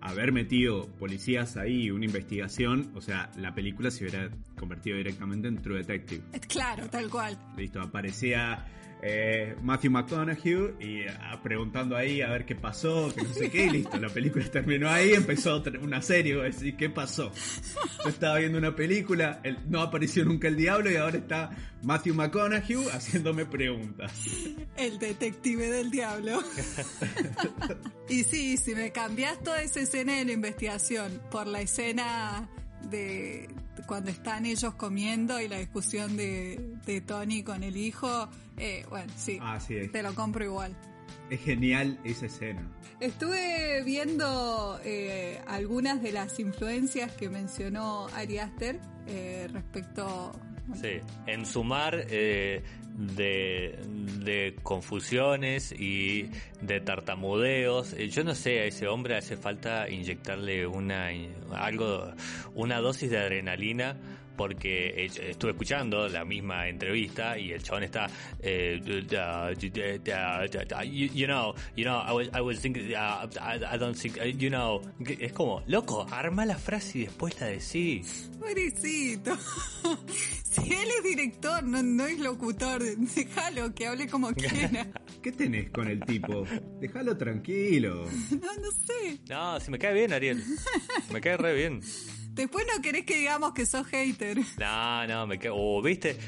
[0.00, 5.60] haber metido policías ahí, una investigación, o sea, la película se hubiera convertido directamente en
[5.60, 6.22] True Detective.
[6.48, 7.36] Claro, tal cual.
[7.56, 8.64] Listo, aparecía
[9.02, 13.66] eh, Matthew McConaughey y ah, preguntando ahí a ver qué pasó, que no sé qué,
[13.66, 17.30] y listo, la película terminó ahí, empezó una serie, voy a decir, ¿qué pasó?
[18.02, 21.50] Yo estaba viendo una película, no apareció nunca el diablo y ahora está
[21.82, 24.12] Matthew McConaughey haciéndome preguntas.
[24.76, 26.42] El detective del diablo.
[28.08, 32.48] y sí, si me cambias toda esa escena de la investigación por la escena
[32.90, 33.48] de
[33.86, 39.12] cuando están ellos comiendo y la discusión de, de Tony con el hijo, eh, bueno,
[39.16, 39.38] sí,
[39.92, 40.74] te lo compro igual.
[41.30, 42.62] Es genial esa escena.
[43.00, 50.32] Estuve viendo eh, algunas de las influencias que mencionó Ari Aster eh, respecto...
[50.74, 52.62] Sí, en sumar eh,
[52.96, 56.28] de, confusiones y
[56.60, 57.96] de tartamudeos.
[57.96, 61.10] Yo no sé, a ese hombre hace falta inyectarle una
[61.54, 62.12] algo,
[62.54, 63.96] una dosis de adrenalina
[64.36, 68.08] porque estuve escuchando la misma entrevista y el chabón está
[70.84, 74.82] you, know you know I was I was thinking uh, I, don't think you know
[75.00, 78.30] es como loco arma la frase y después la decís.
[78.38, 79.36] Pobrecito.
[80.56, 82.82] Si él es director no, no es locutor
[83.14, 84.86] déjalo que hable como quiera.
[85.22, 86.46] ¿qué tenés con el tipo?
[86.80, 88.06] déjalo tranquilo.
[88.30, 89.18] No no sé.
[89.28, 90.42] No si me cae bien Ariel.
[91.12, 91.82] Me cae re bien
[92.36, 94.38] Después no querés que digamos que sos hater.
[94.58, 95.54] No, no, me quedo.
[95.56, 96.18] Oh, ¿Viste?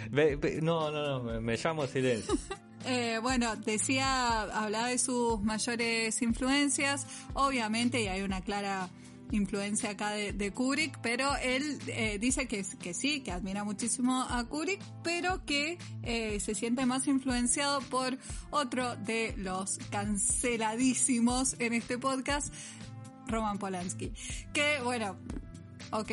[0.63, 2.35] no, no, no, me, llamo silencio.
[2.85, 8.89] Eh, bueno, decía, hablaba de sus mayores influencias, obviamente, y hay una clara
[9.33, 14.45] influencia acá de, Kubrick, pero él eh, dice que, que sí, que admira muchísimo a
[14.45, 18.17] Kubrick, pero que eh, se siente más influenciado por
[18.51, 22.55] otro de los canceladísimos en este podcast,
[23.27, 24.13] Roman Polanski.
[24.55, 25.19] Que bueno,
[25.91, 26.13] ok,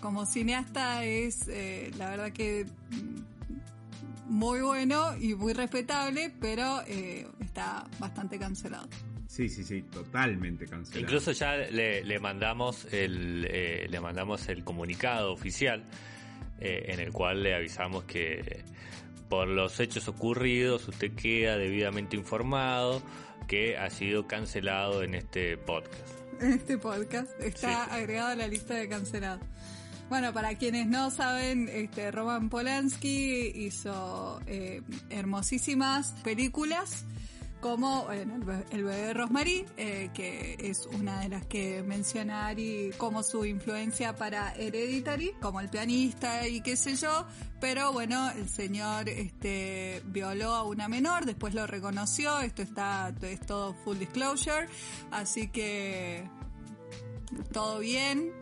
[0.00, 7.26] como cineasta es eh, la verdad que mm, muy bueno y muy respetable, pero eh,
[7.40, 8.88] está bastante cancelado.
[9.26, 11.00] Sí, sí, sí, totalmente cancelado.
[11.00, 15.84] Incluso ya le, mandamos el eh, le mandamos el comunicado oficial
[16.62, 18.64] en el cual le avisamos que
[19.30, 23.00] por los hechos ocurridos usted queda debidamente informado
[23.48, 27.30] que ha sido cancelado en este podcast en este podcast.
[27.40, 29.46] Está agregado a la lista de cancelados.
[30.08, 37.04] Bueno, para quienes no saben, este Roman Polanski hizo eh, hermosísimas películas
[37.60, 43.22] como el, bebé de Rosemary, eh, que es una de las que menciona Ari como
[43.22, 47.26] su influencia para Hereditary, como el pianista y qué sé yo,
[47.60, 53.40] pero bueno, el señor este, violó a una menor, después lo reconoció, esto está, es
[53.40, 54.66] todo full disclosure,
[55.10, 56.28] así que
[57.52, 58.32] todo bien,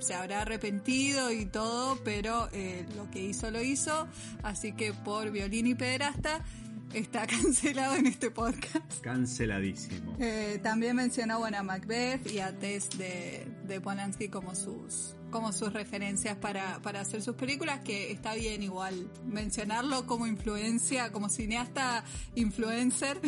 [0.00, 4.08] se habrá arrepentido y todo, pero eh, lo que hizo lo hizo,
[4.42, 6.44] así que por violín y pederasta
[6.92, 9.00] está cancelado en este podcast.
[9.00, 10.16] Canceladísimo.
[10.18, 15.52] Eh, también mencionó bueno, a Macbeth y a Tess de, de Polanski como sus como
[15.52, 21.28] sus referencias para, para hacer sus películas, que está bien igual mencionarlo como influencia, como
[21.28, 22.02] cineasta
[22.34, 23.20] influencer,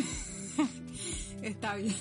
[1.43, 1.93] está bien.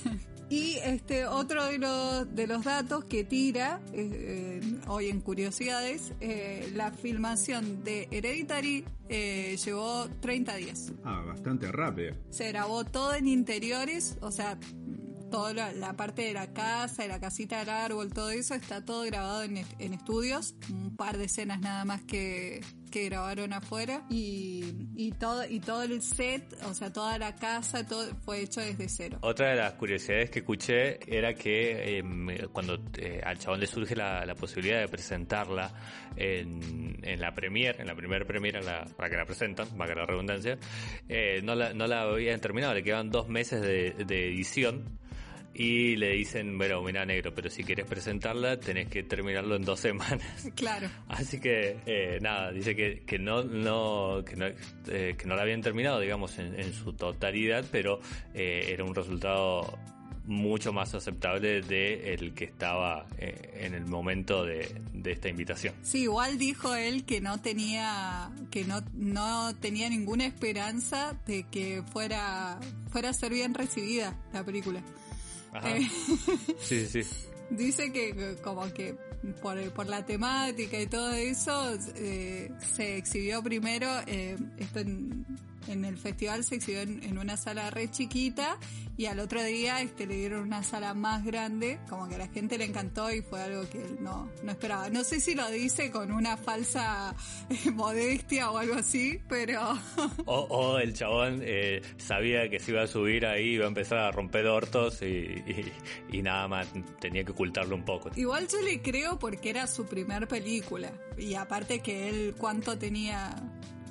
[0.51, 6.13] Y este otro de los, de los datos que tira eh, eh, hoy en Curiosidades,
[6.21, 10.93] eh, la filmación de Hereditary llevó 30 días.
[11.05, 12.17] Ah, bastante rápido.
[12.31, 14.59] Se grabó todo en interiores, o sea,
[15.31, 19.03] toda la, parte de la casa, de la casita del árbol, todo eso está todo
[19.05, 20.55] grabado en, en estudios.
[20.71, 22.61] Un par de escenas nada más que,
[22.91, 24.65] que grabaron afuera y,
[24.95, 28.89] y, todo y todo el set, o sea, toda la casa, todo fue hecho desde
[28.89, 29.19] cero.
[29.23, 33.97] Otra de las curiosidades que escuché era que em, cuando eh, al chabón le surge
[33.97, 35.73] la, la posibilidad de presentarla
[36.17, 40.07] en, en, la premier, en la primera premier la, para que la presentan, que la
[40.07, 40.59] redundancia,
[41.09, 44.99] eh, no, la, no la habían terminado, le quedaban dos meses de, de edición
[45.61, 49.79] y le dicen, bueno, mira negro, pero si quieres presentarla tenés que terminarlo en dos
[49.79, 50.23] semanas.
[50.57, 50.89] Claro.
[51.09, 54.47] Así que eh, nada, dice que, que no, no, que no,
[54.89, 58.01] eh, que no la habían terminado, digamos, en, su totalidad, pero
[58.35, 59.79] eh, era un resultado
[60.25, 65.75] mucho más aceptable de el que estaba en el momento de, de, esta invitación.
[65.83, 71.83] Sí, igual dijo él que no tenía que no, no tenía ninguna esperanza de que
[71.93, 72.59] fuera
[72.91, 74.83] fuera a ser bien recibida la película.
[75.65, 75.89] Eh,
[76.61, 77.03] sí, sí.
[77.51, 78.95] Dice que como que
[79.43, 85.27] por, por la temática y todo eso eh, se exhibió primero eh, esto en,
[85.69, 88.59] en el festival se exhibió en, una sala re chiquita
[88.97, 92.29] y al otro día este le dieron una sala más grande, como que a la
[92.29, 94.91] gente le encantó y fue algo que él no, no esperaba.
[94.91, 97.15] No sé si lo dice con una falsa
[97.49, 99.79] eh, modestia o algo así, pero...
[100.27, 104.13] o, el chabón eh, sabía que se iba a subir ahí, iba a empezar a
[104.13, 105.43] romper hortos y,
[106.13, 106.69] y nada más,
[107.01, 108.11] tenía que ocultarlo un poco.
[108.17, 113.35] Igual yo le creo porque era su primer película y aparte que él cuánto tenía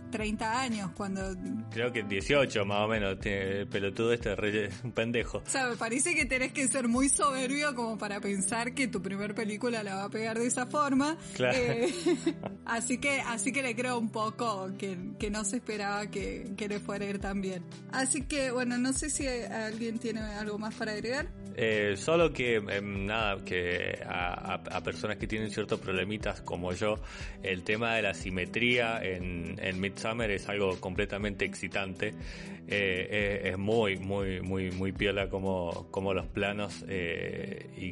[0.10, 1.36] 30 años cuando...
[1.72, 4.36] Creo que 18 más o menos, tiene el pelotudo este,
[4.84, 5.39] un pendejo.
[5.39, 9.01] O sea, me parece que tenés que ser muy soberbio como para pensar que tu
[9.01, 11.18] primer película la va a pegar de esa forma.
[11.36, 11.57] Claro.
[11.57, 11.93] Eh,
[12.66, 16.68] así que así que le creo un poco que, que no se esperaba que, que
[16.68, 17.64] le fuera a ir tan bien.
[17.91, 21.28] Así que bueno, no sé si alguien tiene algo más para agregar.
[21.56, 26.95] Eh, solo que, em, nada, que a, personas que tienen ciertos problemitas como yo,
[27.43, 32.14] el tema de la simetría en, en Midsummer es algo completamente excitante.
[32.72, 37.89] Eh, eh, es muy, muy, muy, muy piola como, como los planos y,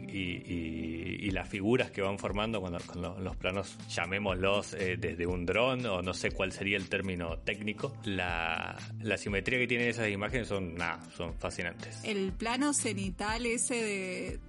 [1.31, 6.13] las figuras que van formando cuando, con los, planos, llamémoslos desde un dron o no
[6.15, 7.95] sé cuál sería el término técnico.
[8.05, 12.01] La, la simetría que tienen esas imágenes son, nada, son fascinantes.
[12.03, 14.39] El plano cenital es de,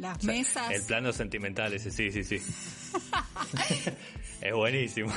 [0.00, 0.70] las mesas.
[0.70, 2.36] El plano sentimental ese, sí, sí, sí.
[4.40, 5.12] es buenísimo.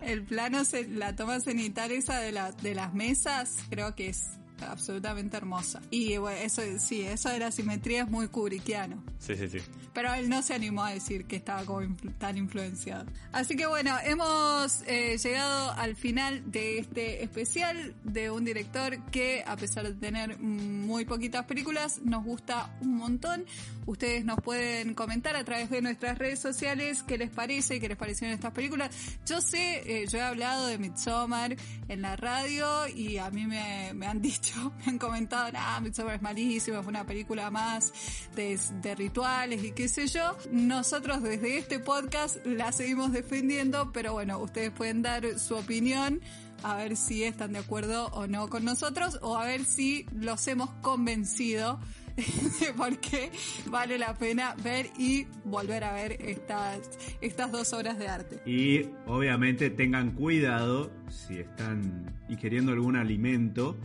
[0.00, 5.36] el plano, la toma cenital esa de, la, de las mesas, creo que es absolutamente
[5.36, 5.80] hermosa.
[5.90, 9.02] Y bueno, eso sí, eso de la simetría es muy kubrickiano.
[9.18, 9.58] Sí, sí, sí.
[9.92, 11.86] Pero él no se animó a decir que estaba como
[12.18, 13.06] tan influenciado.
[13.32, 19.42] Así que bueno, hemos eh, llegado al final de este especial de un director que
[19.46, 23.44] a pesar de tener muy poquitas películas, nos gusta un montón.
[23.86, 27.96] Ustedes nos pueden comentar a través de nuestras redes sociales qué les parece, qué les
[27.96, 28.90] parecieron estas películas.
[29.26, 31.56] Yo sé, eh, yo he hablado de Midsommar
[31.88, 34.45] en la radio y a mí me, me han dicho
[34.78, 37.92] me han comentado, ah, Midsommar es malísimo, es una película más
[38.34, 40.36] de, de rituales y qué sé yo.
[40.50, 46.20] Nosotros desde este podcast la seguimos defendiendo, pero bueno, ustedes pueden dar su opinión
[46.62, 50.46] a ver si están de acuerdo o no con nosotros o a ver si los
[50.48, 51.78] hemos convencido
[52.60, 53.30] de por qué
[53.70, 56.80] vale la pena ver y volver a ver estas,
[57.20, 58.40] estas dos obras de arte.
[58.46, 63.76] Y obviamente tengan cuidado si están ingiriendo algún alimento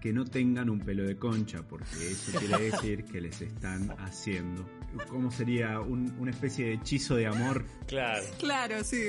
[0.00, 4.68] que no tengan un pelo de concha, porque eso quiere decir que les están haciendo.
[5.08, 5.80] ¿Cómo sería?
[5.80, 7.64] una especie de hechizo de amor.
[7.86, 8.24] Claro.
[8.38, 9.02] Claro, sí.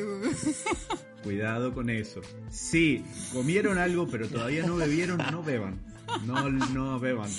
[1.23, 2.21] Cuidado con eso.
[2.49, 5.79] Si comieron algo pero todavía no bebieron, no beban.
[6.25, 7.29] No, no beban.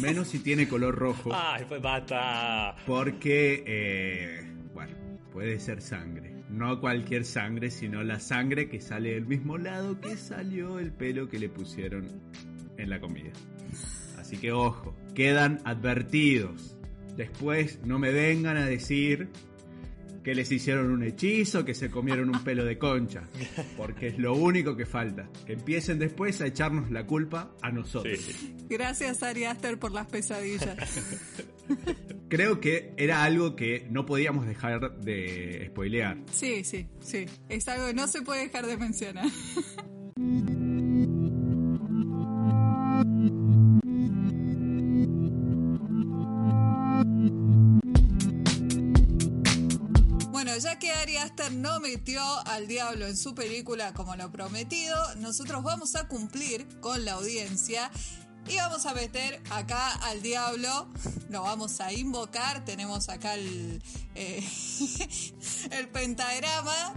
[0.00, 1.30] Menos si tiene color rojo.
[1.34, 2.76] Ay, pues bata.
[2.86, 4.42] Porque, eh,
[4.72, 4.94] bueno,
[5.32, 6.44] puede ser sangre.
[6.48, 11.28] No cualquier sangre, sino la sangre que sale del mismo lado que salió el pelo
[11.28, 12.06] que le pusieron
[12.82, 13.30] en la comida.
[14.18, 16.76] Así que ojo, quedan advertidos.
[17.16, 19.28] Después no me vengan a decir
[20.22, 23.24] que les hicieron un hechizo, que se comieron un pelo de concha,
[23.76, 25.28] porque es lo único que falta.
[25.44, 28.20] Que empiecen después a echarnos la culpa a nosotros.
[28.68, 30.76] Gracias Ari Aster por las pesadillas.
[32.28, 36.18] Creo que era algo que no podíamos dejar de spoilear.
[36.32, 37.26] Sí, sí, sí.
[37.48, 39.26] Es algo que no se puede dejar de mencionar.
[50.62, 55.62] ya que Ari Aster no metió al diablo en su película como lo prometido, nosotros
[55.64, 57.90] vamos a cumplir con la audiencia
[58.46, 60.88] y vamos a meter acá al diablo,
[61.30, 63.82] lo vamos a invocar, tenemos acá el,
[64.14, 64.46] eh,
[65.72, 66.94] el pentagrama,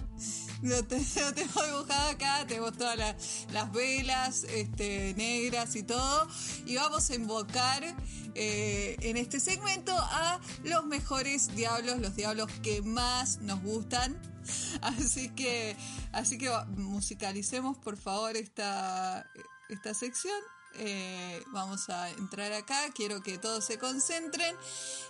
[0.62, 6.28] lo, tengo dibujado acá, tenemos todas las, velas este, negras y todo,
[6.66, 7.84] y vamos a invocar
[8.36, 14.20] eh, en este segmento a los mejores diablos, los diablos que más nos gustan.
[14.82, 15.76] Así que,
[16.12, 19.26] así que musicalicemos por favor esta,
[19.70, 20.40] esta sección.
[20.78, 24.56] Eh, vamos a entrar acá, quiero que todos se concentren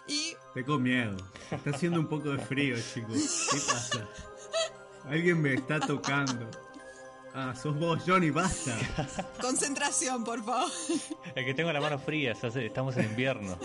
[0.08, 0.36] y...
[0.54, 1.18] Tengo miedo,
[1.50, 4.08] está haciendo un poco de frío chicos, ¿qué pasa?
[5.08, 6.50] Alguien me está tocando.
[7.34, 8.78] Ah, sos vos, Johnny, basta.
[9.42, 10.72] Concentración, por favor.
[11.36, 13.58] Es que tengo las manos frías, estamos en invierno.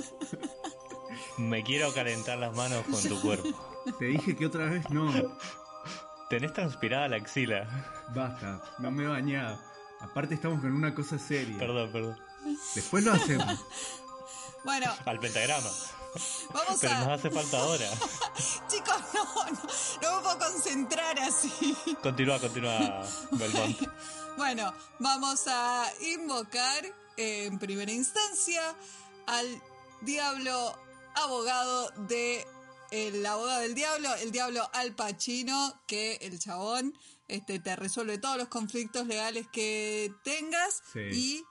[1.38, 3.48] Me quiero calentar las manos con tu cuerpo.
[3.98, 5.12] Te dije que otra vez no.
[6.28, 7.66] Tenés transpirada la axila.
[8.14, 9.58] Basta, no me he bañado.
[10.00, 11.58] Aparte estamos con una cosa seria.
[11.58, 12.18] Perdón, perdón.
[12.74, 13.64] Después lo hacemos.
[14.64, 14.92] Bueno.
[15.06, 15.68] Al pentagrama.
[16.52, 17.90] Vamos Pero nos hace falta ahora.
[18.68, 19.52] Chicos, no, no,
[20.02, 21.76] no me puedo concentrar así.
[22.02, 23.78] Continúa, continúa, Belmont.
[24.36, 26.84] bueno, vamos a invocar
[27.16, 28.74] en primera instancia
[29.26, 29.62] al
[30.02, 30.76] diablo
[31.14, 32.46] abogado de
[32.90, 36.92] el abogado del diablo, el diablo Al Pacino, que el chabón
[37.28, 41.44] este, te resuelve todos los conflictos legales que tengas y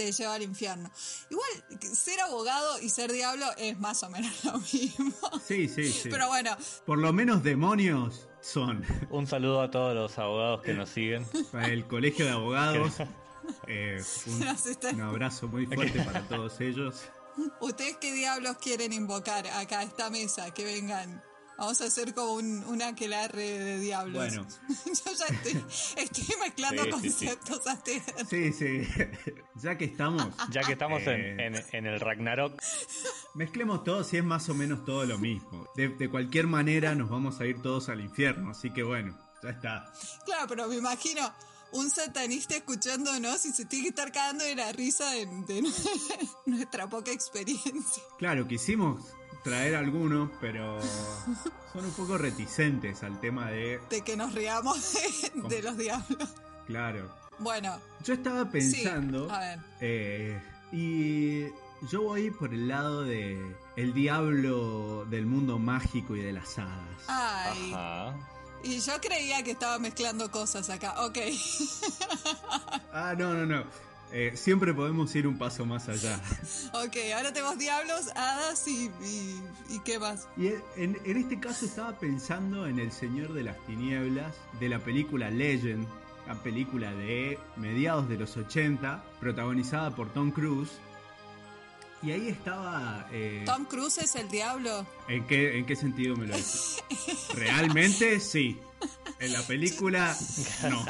[0.00, 0.90] te lleva al infierno.
[1.28, 5.12] Igual, ser abogado y ser diablo es más o menos lo mismo.
[5.46, 6.08] Sí, sí, sí.
[6.08, 6.56] Pero bueno.
[6.86, 8.84] Por lo menos demonios son.
[9.10, 11.26] Un saludo a todos los abogados que nos siguen.
[11.52, 12.94] Para el colegio de abogados.
[13.66, 14.00] Eh,
[14.92, 17.02] un, abrazo muy fuerte para todos ellos.
[17.60, 20.52] ¿Ustedes qué diablos quieren invocar acá a esta mesa?
[20.52, 21.20] Que vengan.
[21.60, 24.14] Vamos a hacer como un, un aquelarre de diablos.
[24.14, 24.48] Bueno.
[24.86, 25.26] Yo ya
[26.02, 27.60] estoy, mezclando conceptos
[28.30, 28.88] Sí, sí.
[29.62, 30.26] Ya que estamos.
[30.50, 32.58] Ya que estamos en, eh, en, el Ragnarok.
[33.34, 35.68] Mezclemos todos y es más o menos todo lo mismo.
[35.76, 38.52] De, de cualquier manera nos vamos a ir todos al infierno.
[38.52, 39.92] Así que bueno, ya está.
[40.24, 41.30] Claro, pero me imagino
[41.72, 45.26] un satanista escuchándonos y se tiene que estar cagando de la risa de,
[46.46, 48.02] nuestra poca experiencia.
[48.18, 49.04] Claro, quisimos
[49.42, 50.80] traer algunos, pero
[51.72, 53.80] son un poco reticentes al tema de...
[53.90, 54.96] De que nos riamos
[55.48, 56.28] de, los diablos.
[56.66, 57.10] Claro.
[57.38, 57.78] Bueno.
[58.04, 59.30] Yo estaba pensando...
[59.30, 59.58] a ver.
[59.80, 61.46] Eh, y
[61.90, 67.04] yo voy por el lado de el diablo del mundo mágico y de las hadas.
[67.08, 67.72] Ay.
[67.72, 68.14] Ajá.
[68.62, 71.02] Y yo creía que estaba mezclando cosas acá.
[71.04, 71.18] Ok.
[72.92, 73.64] ah, no, no, no.
[74.12, 76.20] Eh, siempre podemos ir un paso más allá.
[76.72, 78.90] ok, ahora tenemos diablos, hadas y,
[79.68, 80.28] y, qué más.
[80.36, 84.80] Y en, en, este caso estaba pensando en El Señor de las Tinieblas, de la
[84.80, 85.86] película Legend,
[86.26, 90.70] la película de mediados de los 80, protagonizada por Tom Cruise
[92.02, 93.06] y ahí estaba.
[93.12, 94.86] Eh, ¿Tom Cruise es el diablo?
[95.06, 96.82] ¿En qué, en qué sentido me lo dices?
[97.34, 98.58] Realmente sí.
[99.18, 100.16] En la película,
[100.70, 100.86] no.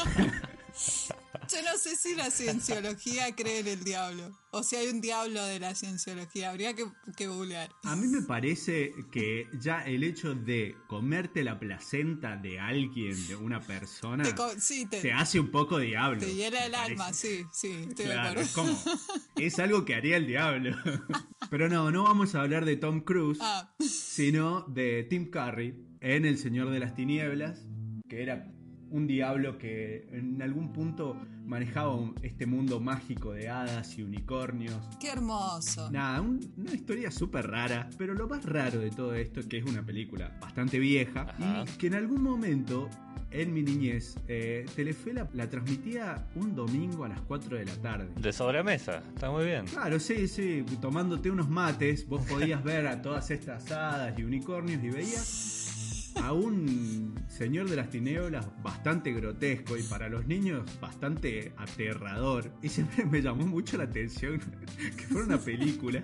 [1.53, 4.39] Yo no sé si la cienciología cree en el diablo.
[4.53, 6.51] O si hay un diablo de la cienciología.
[6.51, 6.85] Habría que,
[7.17, 7.71] que googlear.
[7.85, 13.37] A mí me parece que ya el hecho de comerte la placenta de alguien, de
[13.37, 14.25] una persona,
[14.91, 16.21] te, hace un poco diablo.
[16.21, 17.89] Te hiela el alma, sí, sí.
[17.97, 18.77] claro, es como.
[19.37, 20.77] Es algo que haría el diablo.
[21.51, 23.73] Pero no, no vamos a hablar de Tom Cruise, ah.
[23.81, 27.67] sino de Tim Curry en El Señor de las Tinieblas,
[28.09, 28.53] que era
[28.91, 34.79] un diablo que en algún punto manejaba este mundo mágico de hadas y unicornios.
[35.01, 35.91] ¡Qué hermoso!
[35.91, 39.65] Nada, una historia súper rara, pero lo más raro de todo esto es que es
[39.65, 42.89] una película bastante vieja y que en algún momento
[43.33, 48.09] en mi niñez, eh, Telefe la, transmitía un domingo a las 4 de la tarde.
[48.17, 49.67] De sobremesa, está muy bien.
[49.67, 54.83] Claro, sí, sí, tomándote unos mates, vos podías ver a todas estas hadas y unicornios
[54.83, 55.80] y veías
[56.23, 62.53] a un señor de las tinieblas bastante grotesco y para los niños bastante aterrador.
[62.63, 64.39] Y siempre me llamó mucho la atención
[64.97, 66.03] que fuera una película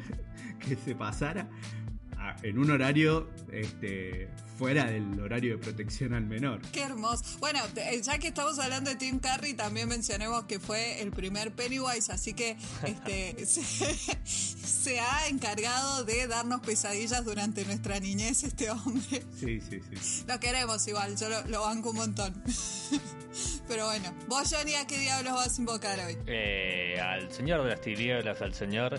[0.58, 1.48] que se pasara
[2.42, 6.60] en un horario este, fuera del horario de protección al menor.
[6.72, 7.24] Qué hermoso.
[7.38, 11.52] Bueno, eh, ya que estamos hablando de Tim Curry, también mencionemos que fue el primer
[11.52, 19.22] Pennywise, así que este, se, ha encargado de darnos pesadillas durante nuestra niñez este hombre.
[19.38, 20.24] Sí, sí, sí.
[20.26, 22.42] Lo queremos igual, yo lo, banco un montón.
[23.68, 26.16] Pero bueno, vos Johnny, ¿a qué diablos vas a invocar hoy?
[26.26, 28.98] Eh, al Señor de las Tinieblas, al Señor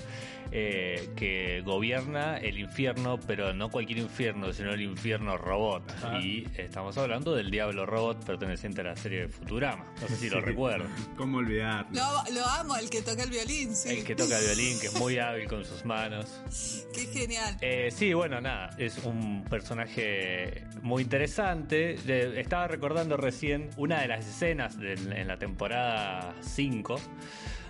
[0.52, 5.84] eh, que gobierna el infierno, pero no cualquier infierno, sino el infierno robot.
[6.22, 9.86] Y estamos hablando del Diablo Robot perteneciente a la serie de Futurama.
[10.02, 10.90] No sé si lo recuerdan.
[11.18, 11.88] ¿Cómo olvidar?
[11.92, 13.90] Lo, amo, el que toca el violín, sí.
[13.90, 16.86] El que toca el violín, que es muy hábil con sus manos.
[16.94, 17.58] Qué genial.
[17.62, 21.96] Eh, sí, bueno, nada, es un personaje muy interesante.
[22.40, 27.00] estaba recordando recién una de las escenas en la temporada 5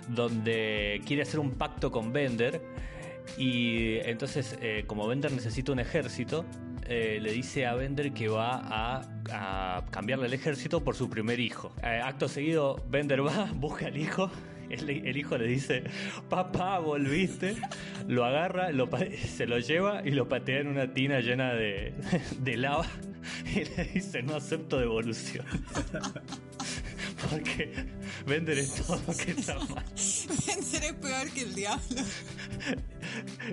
[0.08, 2.60] donde quiere hacer un pacto con Bender
[3.36, 6.44] y entonces eh, como Bender necesita un ejército,
[6.90, 11.72] eh, le dice a Bender que va a, cambiarle el ejército por su primer hijo.
[11.82, 14.30] Eh, acto seguido, Bender va, busca al hijo.
[14.70, 15.84] El, hijo le dice,
[16.28, 17.56] papá, volviste.
[18.06, 18.70] Lo agarra,
[19.36, 21.92] se lo lleva y lo patea en una tina llena de,
[22.40, 22.86] de lava.
[23.54, 25.44] Y le dice, no acepto devolución.
[27.30, 27.72] Porque
[28.26, 29.84] Vender es todo que está mal.
[30.46, 32.02] Vender es peor que el diablo.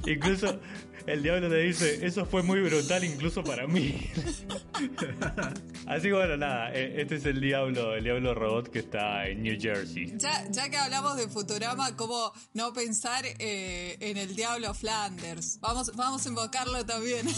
[0.06, 0.60] Incluso
[1.08, 4.10] el diablo le dice, eso fue muy brutal incluso para mí.
[5.88, 9.44] Así que bueno, nada, eh, este es el diablo, el diablo robot que está en
[9.44, 10.14] New Jersey.
[10.18, 15.60] Ya, ya que hablamos de Futurama, ¿cómo no pensar eh, en el diablo Flanders?
[15.60, 17.28] Vamos, vamos a invocarlo también.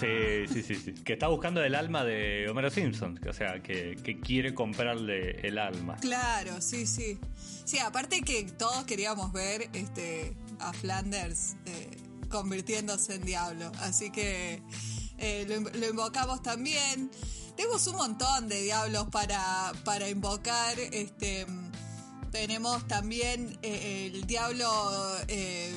[0.00, 0.94] Sí, sí, sí, sí.
[1.04, 5.58] Que está buscando el alma de Homero Simpson, o sea, que, que quiere comprarle el
[5.58, 5.96] alma.
[6.00, 7.18] Claro, sí, sí.
[7.64, 11.56] Sí, aparte que todos queríamos ver este a Flanders.
[11.66, 13.70] Eh, convirtiéndose en diablo.
[13.80, 14.62] Así que
[15.18, 17.10] eh, lo, invocamos también.
[17.56, 20.78] Tenemos un montón de diablos para, para invocar.
[20.78, 21.46] Este,
[22.30, 24.66] Tenemos también eh, el diablo
[25.28, 25.76] eh,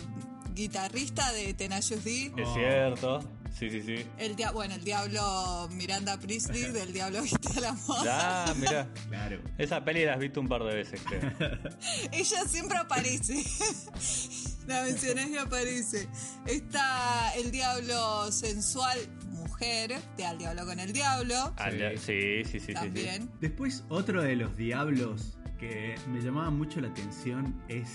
[0.53, 2.31] guitarrista de Tenacious D.
[2.37, 3.21] Es cierto.
[3.57, 4.05] Sí, sí, sí.
[4.17, 8.45] El bueno, el diablo Miranda Priestley del diablo viste a la moda.
[8.47, 8.87] Ah, mira.
[9.09, 9.39] Claro.
[9.57, 11.31] Esa peli la has visto un par de veces, creo.
[12.11, 13.43] Ella siempre aparece.
[14.67, 16.07] la mencioné y aparece.
[16.45, 18.97] Está el diablo sensual
[19.29, 21.53] mujer, de Al Diablo con el Diablo.
[21.97, 23.29] Sí, sí, sí, También.
[23.39, 27.89] Después, otro de los diablos que me llamaba mucho la atención es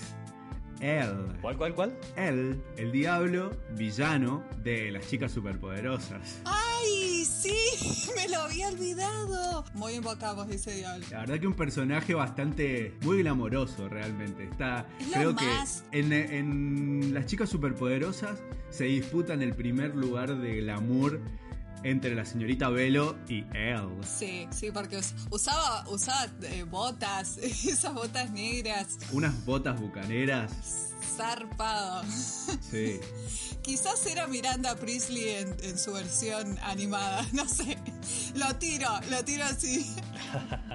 [0.79, 1.27] él.
[1.41, 1.97] ¿Cuál, cuál, cuál?
[2.15, 6.41] Él, el diablo villano de las chicas superpoderosas.
[6.45, 6.68] ¡Ay,
[7.39, 8.11] sí!
[8.15, 9.65] Me lo había olvidado.
[9.73, 11.05] Muy invocamos ese diablo.
[11.11, 14.43] La verdad que un personaje bastante, muy glamoroso realmente.
[14.43, 15.45] Está, creo que
[15.91, 21.19] en, en las chicas superpoderosas se disputan el primer lugar de glamour
[21.83, 23.87] entre la señorita Velo y él.
[24.05, 28.97] Sí, sí, porque usaba, usaba eh, botas, esas botas negras.
[29.11, 30.88] Unas botas bucaneras.
[31.09, 32.03] Zarpado.
[32.69, 32.99] Sí.
[33.61, 37.77] Quizás era Miranda Priestley en, su versión animada, no sé.
[38.35, 39.95] Lo tiro, lo tiro así.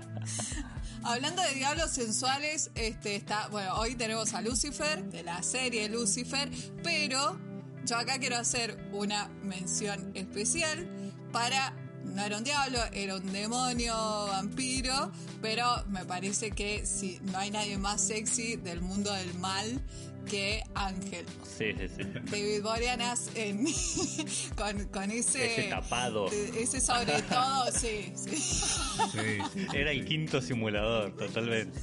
[1.02, 6.50] Hablando de diablos sensuales, este está, bueno, hoy tenemos a Lucifer, de la serie Lucifer,
[6.82, 7.38] pero
[7.84, 10.88] yo acá quiero hacer una mención especial
[11.30, 11.74] para
[12.04, 13.94] no era un diablo, era un demonio
[14.26, 15.10] vampiro,
[15.42, 19.82] pero me parece que si no hay nadie más sexy del mundo del mal
[20.24, 21.26] que Ángel.
[21.42, 22.02] Sí, sí, sí.
[22.30, 23.64] David Boreanas en,
[24.92, 25.46] con, ese...
[25.46, 26.26] Ese tapado.
[26.28, 28.36] Ese sobre todo, sí, sí.
[28.36, 29.66] sí.
[29.72, 31.78] Era el quinto simulador, totalmente.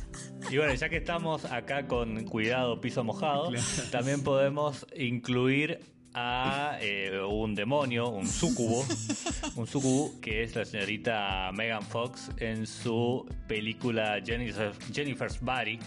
[0.50, 3.52] Y bueno, ya que estamos acá con cuidado piso mojado,
[3.92, 5.80] también podemos incluir
[6.14, 8.86] a eh, un demonio, un sucubo,
[9.56, 15.80] un sucubo que es la señorita Megan Fox en su película Jennifer's Body,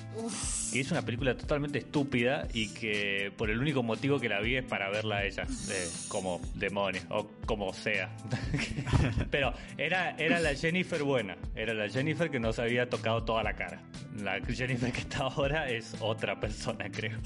[0.72, 4.56] que es una película totalmente estúpida y que por el único motivo que la vi
[4.56, 8.14] es para verla a ella eh, como demonio o como sea.
[9.30, 13.54] Pero era, era la Jennifer buena, era la Jennifer que nos había tocado toda la
[13.54, 13.82] cara.
[14.22, 17.18] La Jennifer que está ahora es otra persona, creo.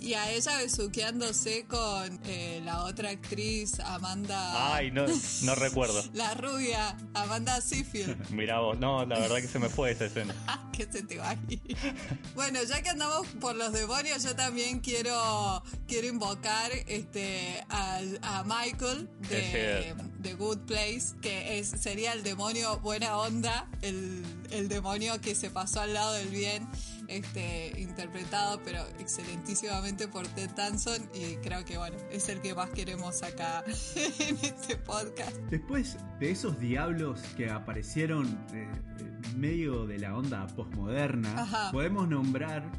[0.00, 2.20] Y a ella besuqueándose con...
[2.26, 4.74] Eh, la otra actriz, Amanda.
[4.74, 5.06] Ay, no,
[5.42, 6.02] no recuerdo.
[6.12, 8.30] la rubia, Amanda Seyfield.
[8.30, 10.34] Mira vos, no, la verdad que se me fue esa escena.
[10.72, 11.60] que se te va ahí.
[12.34, 18.44] bueno, ya que andamos por los demonios, yo también quiero, quiero invocar este, a, a
[18.44, 25.20] Michael de, The Good Place, que es, sería el demonio buena onda, el, el demonio
[25.20, 26.66] que se pasó al lado del bien
[27.08, 32.70] este, interpretado, pero excelentísimamente por Ted Danson y creo que bueno, es el que más
[32.70, 33.64] queremos acá
[33.96, 35.36] en este podcast.
[35.50, 42.70] Después de esos diablos que aparecieron eh, en medio de la onda postmoderna, podemos nombrar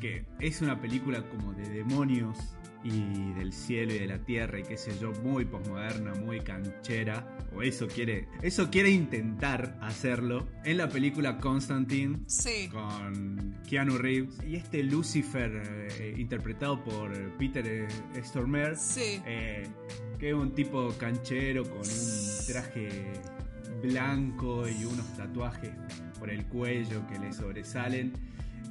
[0.00, 2.36] que es una película como de demonios
[2.82, 7.26] y del cielo y de la tierra y qué sé yo, muy posmoderna, muy canchera,
[7.54, 12.20] o eso quiere, eso quiere intentar hacerlo en la película Constantine
[12.70, 17.86] con Keanu Reeves y este Lucifer eh, interpretado por Peter
[18.22, 18.76] Stormare,
[19.26, 19.66] eh,
[20.18, 22.88] que es un tipo canchero con un traje
[23.82, 25.72] blanco y unos tatuajes
[26.18, 28.12] por el cuello que le sobresalen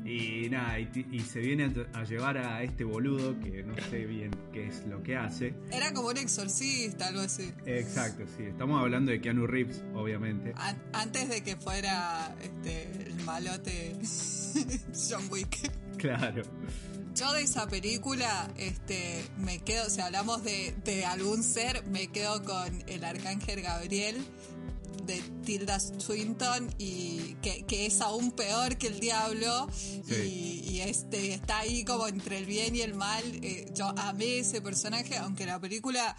[0.05, 4.67] y nada, y, se viene a, llevar a este boludo que no sé bien qué
[4.67, 5.53] es lo que hace.
[5.71, 7.51] Era como un exorcista, algo así.
[7.65, 8.43] Exacto, sí.
[8.43, 10.53] Estamos hablando de Keanu Reeves, obviamente.
[10.93, 13.95] antes de que fuera este, el malote
[15.09, 15.71] John Wick.
[15.97, 16.43] Claro.
[17.13, 22.43] Yo de esa película, este, me quedo, si hablamos de, de algún ser, me quedo
[22.43, 24.15] con el arcángel Gabriel
[25.05, 29.67] de Tilda Swinton y que, es aún peor que el diablo
[30.07, 33.23] y, este está ahí como entre el bien y el mal.
[33.43, 36.15] Eh, yo amé ese personaje, aunque la película,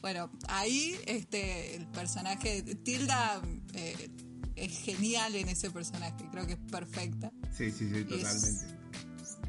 [0.00, 4.10] bueno, ahí este el personaje de Tilda eh,
[4.54, 7.32] es genial en ese personaje, creo que es perfecta.
[7.56, 8.66] Sí, sí, sí, totalmente.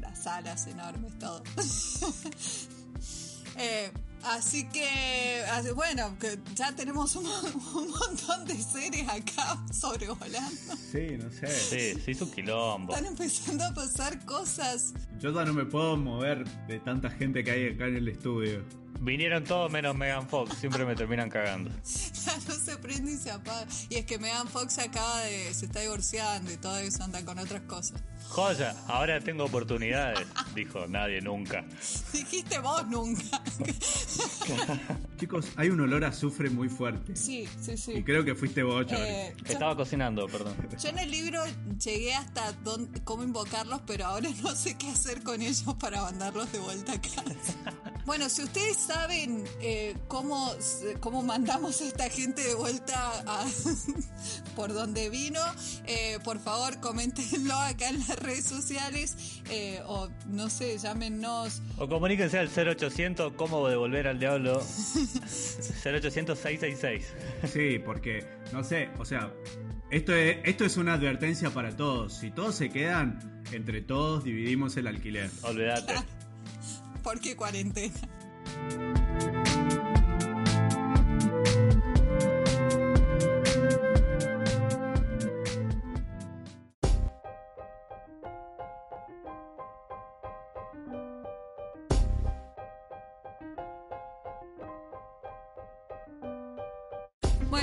[0.00, 1.42] las alas enormes, todo.
[3.56, 3.92] eh,
[4.24, 5.42] Así que,
[5.74, 7.24] bueno, que ya tenemos un,
[7.90, 10.76] montón de series acá sobrevolando.
[10.90, 11.46] Sí, no sé.
[11.46, 12.92] Sí, se hizo un quilombo.
[12.92, 14.94] Están empezando a pasar cosas.
[15.18, 18.64] Yo ya no me puedo mover de tanta gente que hay acá en el estudio.
[19.00, 21.70] Vinieron todos menos Megan Fox, siempre me terminan cagando.
[22.48, 23.66] no se prende y se apaga.
[23.90, 25.52] Y es que Megan Fox acaba de.
[25.52, 28.02] se está divorciando y todo eso anda con otras cosas.
[28.28, 31.64] Joya, ahora tengo oportunidades, dijo nadie nunca.
[32.12, 33.42] Dijiste vos nunca.
[35.18, 37.16] Chicos, hay un olor a azufre muy fuerte.
[37.16, 37.92] Sí, sí, sí.
[37.92, 40.54] Y creo que fuiste vos, eh, Estaba cocinando, perdón.
[40.78, 41.42] Yo en el libro
[41.82, 42.52] llegué hasta
[43.04, 47.00] cómo invocarlos, pero ahora no sé qué hacer con ellos para mandarlos de vuelta a
[47.00, 47.24] casa.
[48.04, 50.52] Bueno, si ustedes saben eh, cómo,
[51.00, 53.44] cómo mandamos a esta gente de vuelta a,
[54.54, 55.40] por donde vino,
[55.86, 61.62] eh, por favor coméntenlo acá en las redes sociales eh, o no sé, llámenos.
[61.78, 64.60] O comuníquense al 0800 cómo devolver al diablo
[65.84, 67.14] 0800 666.
[67.52, 69.32] Sí, porque no sé, o sea,
[69.90, 72.14] esto es, esto es una advertencia para todos.
[72.14, 75.30] Si todos se quedan, entre todos dividimos el alquiler.
[75.42, 75.94] Olvídate.
[77.02, 77.94] ¿Por qué cuarentena?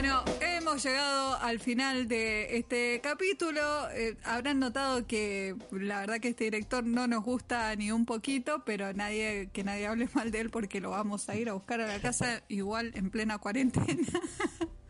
[0.04, 3.62] Bueno, hemos llegado al final de este capítulo.
[3.92, 8.66] Eh, habrán notado que la verdad que este director no nos gusta ni un poquito,
[8.66, 11.80] pero nadie que nadie hable mal de él porque lo vamos a ir a buscar
[11.80, 13.86] a la casa igual en plena cuarentena.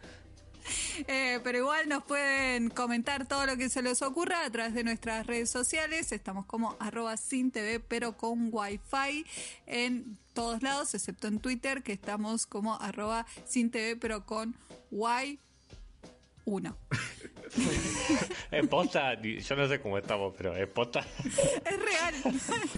[1.08, 4.84] Eh, pero igual nos pueden comentar todo lo que se les ocurra a través de
[4.84, 6.12] nuestras redes sociales.
[6.12, 9.26] Estamos como arroba sin TV, pero con wifi
[9.66, 14.56] en todos lados, excepto en Twitter, que estamos como arroba sin TV, pero con
[14.94, 15.40] Y
[16.46, 16.78] 1.
[18.52, 21.00] es posta, yo no sé cómo estamos, pero es posta.
[21.24, 22.16] es real,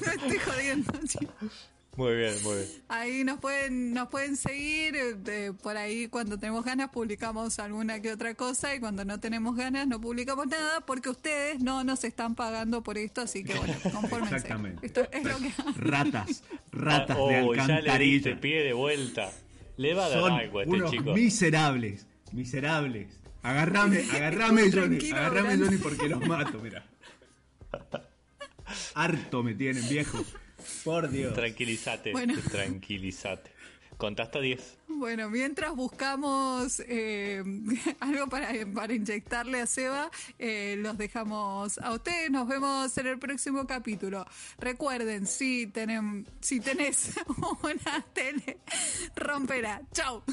[0.05, 0.93] no estoy jodiendo.
[1.97, 2.67] Muy bien, muy bien.
[2.89, 8.11] Ahí nos pueden, nos pueden seguir, eh, por ahí cuando tenemos ganas publicamos alguna que
[8.11, 12.35] otra cosa y cuando no tenemos ganas no publicamos nada porque ustedes no nos están
[12.35, 14.35] pagando por esto, así que bueno, confórmense.
[14.35, 14.85] Exactamente.
[14.85, 15.51] Esto es lo que...
[15.77, 18.23] Ratas, ratas de alcantarilla.
[18.23, 19.31] Ya le pie de vuelta.
[19.77, 21.13] Le va a dar algo a este unos chico.
[21.13, 23.07] miserables, miserables.
[23.43, 26.85] Agarrame, agarrame Johnny, agarrame Johnny porque los mato, mira.
[28.95, 30.23] Harto me tienen, viejo.
[30.83, 31.33] Por Dios.
[31.33, 32.13] Tranquilízate,
[32.51, 33.51] tranquilízate.
[33.97, 34.77] Contaste 10.
[34.87, 37.43] Bueno, mientras buscamos eh,
[37.99, 42.31] algo para, para, inyectarle a Seba, eh, los dejamos a ustedes.
[42.31, 44.25] Nos vemos en el próximo capítulo.
[44.57, 47.15] Recuerden, si, tenen, si tenés
[47.63, 48.57] una tele,
[49.15, 49.81] rompela.
[49.91, 50.23] Chau.